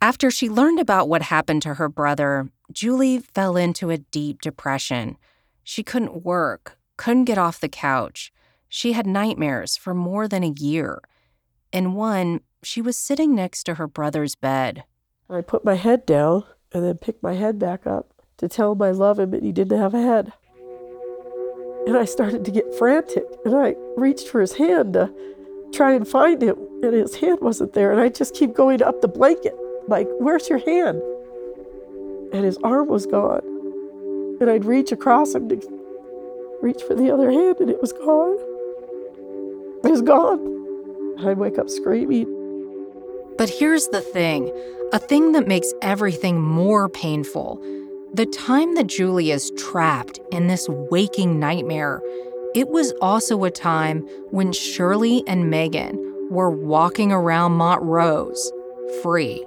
After 0.01 0.31
she 0.31 0.49
learned 0.49 0.79
about 0.79 1.09
what 1.09 1.23
happened 1.23 1.63
to 1.63 1.75
her 1.75 1.89
brother, 1.89 2.51
Julie 2.73 3.19
fell 3.19 3.57
into 3.57 3.91
a 3.91 3.99
deep 3.99 4.41
depression. 4.41 5.17
She 5.65 5.83
couldn't 5.83 6.25
work, 6.25 6.79
couldn't 6.97 7.25
get 7.25 7.39
off 7.39 7.61
the 7.61 7.69
couch. 7.69 8.33
She 8.69 8.93
had 8.93 9.07
nightmares 9.07 9.77
for 9.77 9.95
more 9.95 10.29
than 10.29 10.45
a 10.45 10.55
year. 10.57 11.01
In 11.73 11.95
one, 11.95 12.41
she 12.63 12.81
was 12.81 12.97
sitting 12.97 13.35
next 13.35 13.65
to 13.65 13.75
her 13.75 13.87
brother's 13.87 14.35
bed. 14.35 14.85
I 15.29 15.41
put 15.41 15.65
my 15.65 15.75
head 15.75 16.07
down 16.07 16.45
and 16.73 16.85
then 16.85 16.99
picked 16.99 17.23
my 17.23 17.35
head 17.35 17.59
back 17.59 17.87
up 17.87 18.13
to 18.39 18.49
tell 18.49 18.73
him 18.73 18.83
I 18.83 18.91
love 18.91 19.19
him 19.19 19.35
and 19.35 19.43
he 19.43 19.53
didn't 19.53 19.79
have 19.79 19.95
a 19.95 20.03
head. 20.03 20.33
And 21.87 21.97
I 21.97 22.05
started 22.05 22.45
to 22.45 22.51
get 22.51 22.75
frantic 22.75 23.25
and 23.45 23.55
I 23.57 23.75
reached 23.97 24.29
for 24.29 24.41
his 24.41 24.55
hand 24.55 24.95
to 24.95 25.13
try 25.73 25.93
and 25.93 26.07
find 26.07 26.43
him 26.43 26.57
and 26.83 26.95
his 26.95 27.17
hand 27.17 27.41
wasn't 27.41 27.73
there. 27.73 27.93
And 27.93 28.01
I 28.01 28.09
just 28.09 28.35
keep 28.35 28.55
going 28.55 28.83
up 28.83 29.01
the 29.01 29.09
blanket, 29.09 29.55
like, 29.89 30.09
where's 30.19 30.49
your 30.49 30.59
hand? 30.59 31.01
And 32.33 32.45
his 32.45 32.59
arm 32.59 32.89
was 32.89 33.07
gone. 33.07 33.43
And 34.41 34.51
I'd 34.51 34.65
reach 34.65 34.93
across 34.93 35.35
him 35.35 35.49
to 35.49 35.57
reach 36.63 36.83
for 36.83 36.95
the 36.95 37.11
other 37.11 37.31
hand, 37.31 37.59
and 37.61 37.71
it 37.71 37.81
was 37.81 37.93
gone. 37.93 38.39
It 39.85 39.91
was 39.91 40.03
gone. 40.03 40.39
And 41.19 41.29
I'd 41.29 41.39
wake 41.39 41.59
up 41.59 41.71
screaming. 41.71 42.38
But 43.39 43.49
here's 43.49 43.87
the 43.89 44.01
thing 44.01 44.53
a 44.93 44.99
thing 44.99 45.33
that 45.33 45.47
makes 45.47 45.73
everything 45.81 46.41
more 46.41 46.89
painful. 46.89 47.63
The 48.13 48.27
time 48.27 48.75
that 48.75 48.87
Julie 48.89 49.31
is 49.31 49.53
trapped 49.57 50.19
in 50.33 50.49
this 50.49 50.67
waking 50.69 51.39
nightmare, 51.39 52.03
it 52.55 52.69
was 52.69 52.93
also 53.01 53.45
a 53.45 53.51
time 53.51 54.01
when 54.31 54.53
Shirley 54.53 55.23
and 55.27 55.51
Megan 55.51 56.29
were 56.31 56.51
walking 56.51 57.13
around 57.13 57.53
Montrose 57.53 58.51
free. 59.03 59.45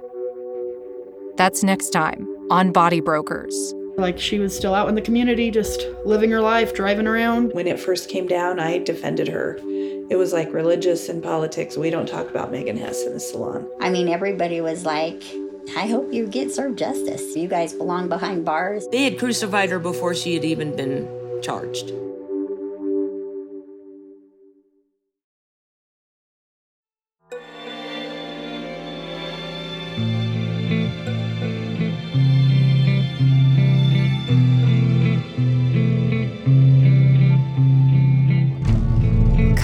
That's 1.36 1.62
next 1.62 1.90
time 1.90 2.26
on 2.50 2.72
Body 2.72 3.00
Brokers. 3.00 3.74
Like 4.02 4.18
she 4.18 4.40
was 4.40 4.54
still 4.54 4.74
out 4.74 4.88
in 4.88 4.96
the 4.96 5.00
community, 5.00 5.48
just 5.48 5.86
living 6.04 6.28
her 6.32 6.40
life, 6.40 6.74
driving 6.74 7.06
around. 7.06 7.52
When 7.52 7.68
it 7.68 7.78
first 7.78 8.08
came 8.08 8.26
down, 8.26 8.58
I 8.58 8.78
defended 8.78 9.28
her. 9.28 9.60
It 10.10 10.18
was 10.18 10.32
like 10.32 10.52
religious 10.52 11.08
and 11.08 11.22
politics. 11.22 11.76
We 11.76 11.88
don't 11.88 12.08
talk 12.08 12.28
about 12.28 12.50
Megan 12.50 12.76
Hess 12.76 13.06
in 13.06 13.12
the 13.12 13.20
salon. 13.20 13.70
I 13.80 13.90
mean, 13.90 14.08
everybody 14.08 14.60
was 14.60 14.84
like, 14.84 15.22
I 15.76 15.86
hope 15.86 16.12
you 16.12 16.26
get 16.26 16.50
served 16.50 16.80
justice. 16.80 17.36
You 17.36 17.46
guys 17.46 17.74
belong 17.74 18.08
behind 18.08 18.44
bars. 18.44 18.88
They 18.90 19.04
had 19.04 19.20
crucified 19.20 19.70
her 19.70 19.78
before 19.78 20.16
she 20.16 20.34
had 20.34 20.44
even 20.44 20.74
been 20.74 21.08
charged. 21.40 21.92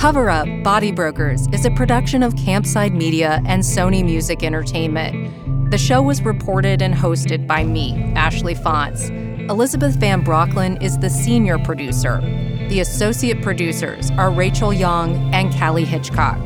Cover 0.09 0.31
Up 0.31 0.49
Body 0.63 0.91
Brokers 0.91 1.49
is 1.53 1.67
a 1.67 1.71
production 1.73 2.23
of 2.23 2.33
Campside 2.33 2.95
Media 2.95 3.43
and 3.45 3.63
Sony 3.63 4.03
Music 4.03 4.43
Entertainment. 4.43 5.71
The 5.71 5.77
show 5.77 6.01
was 6.01 6.23
reported 6.23 6.81
and 6.81 6.95
hosted 6.95 7.47
by 7.47 7.63
me, 7.63 8.11
Ashley 8.17 8.55
Fantz. 8.55 9.11
Elizabeth 9.51 9.97
Van 9.97 10.25
Brocklin 10.25 10.83
is 10.83 10.97
the 10.97 11.11
senior 11.11 11.59
producer. 11.59 12.23
The 12.71 12.81
associate 12.81 13.43
producers 13.43 14.11
are 14.13 14.31
Rachel 14.31 14.73
Young 14.73 15.15
and 15.35 15.53
Callie 15.53 15.85
Hitchcock. 15.85 16.43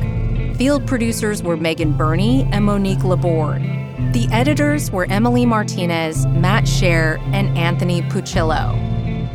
Field 0.57 0.85
producers 0.85 1.41
were 1.41 1.55
Megan 1.55 1.95
Burney 1.95 2.45
and 2.51 2.65
Monique 2.65 3.05
Laborde. 3.05 3.61
The 4.11 4.27
editors 4.33 4.91
were 4.91 5.05
Emily 5.05 5.45
Martinez, 5.45 6.25
Matt 6.25 6.65
Scher, 6.65 7.17
and 7.31 7.57
Anthony 7.57 8.01
Puccillo. 8.09 8.77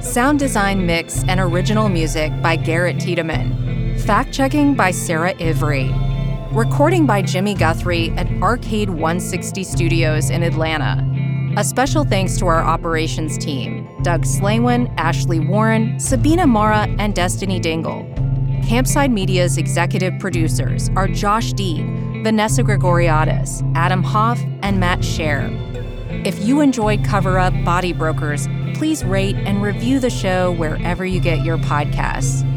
Sound 0.03 0.39
design 0.39 0.85
mix 0.85 1.25
and 1.25 1.41
original 1.41 1.89
music 1.89 2.31
by 2.43 2.57
Garrett 2.57 3.01
Tiedemann. 3.01 3.68
Fact 4.09 4.33
checking 4.33 4.73
by 4.73 4.91
Sarah 4.91 5.35
Ivry. 5.39 5.93
Recording 6.53 7.05
by 7.05 7.21
Jimmy 7.21 7.53
Guthrie 7.53 8.09
at 8.13 8.27
Arcade 8.43 8.89
160 8.89 9.63
Studios 9.63 10.31
in 10.31 10.43
Atlanta. 10.43 11.05
A 11.59 11.63
special 11.63 12.05
thanks 12.05 12.39
to 12.39 12.47
our 12.47 12.63
operations 12.63 13.37
team 13.37 13.87
Doug 14.03 14.23
Slaywin, 14.23 14.91
Ashley 14.97 15.41
Warren, 15.41 16.01
Sabina 16.01 16.47
Mara, 16.47 16.87
and 16.99 17.15
Destiny 17.15 17.61
Dingle. 17.61 18.05
Campside 18.63 19.13
Media's 19.13 19.59
executive 19.59 20.19
producers 20.21 20.89
are 20.97 21.07
Josh 21.07 21.53
Dean, 21.53 22.23
Vanessa 22.25 22.63
Gregoriadis, 22.63 23.61
Adam 23.77 24.03
Hoff, 24.03 24.43
and 24.63 24.81
Matt 24.81 25.01
Scher. 25.01 25.53
If 26.27 26.43
you 26.43 26.63
enjoyed 26.63 27.05
Cover 27.05 27.39
Up 27.39 27.53
Body 27.63 27.93
Brokers, 27.93 28.49
please 28.73 29.05
rate 29.05 29.37
and 29.37 29.63
review 29.63 30.01
the 30.01 30.09
show 30.09 30.53
wherever 30.53 31.05
you 31.05 31.21
get 31.21 31.45
your 31.45 31.59
podcasts. 31.59 32.48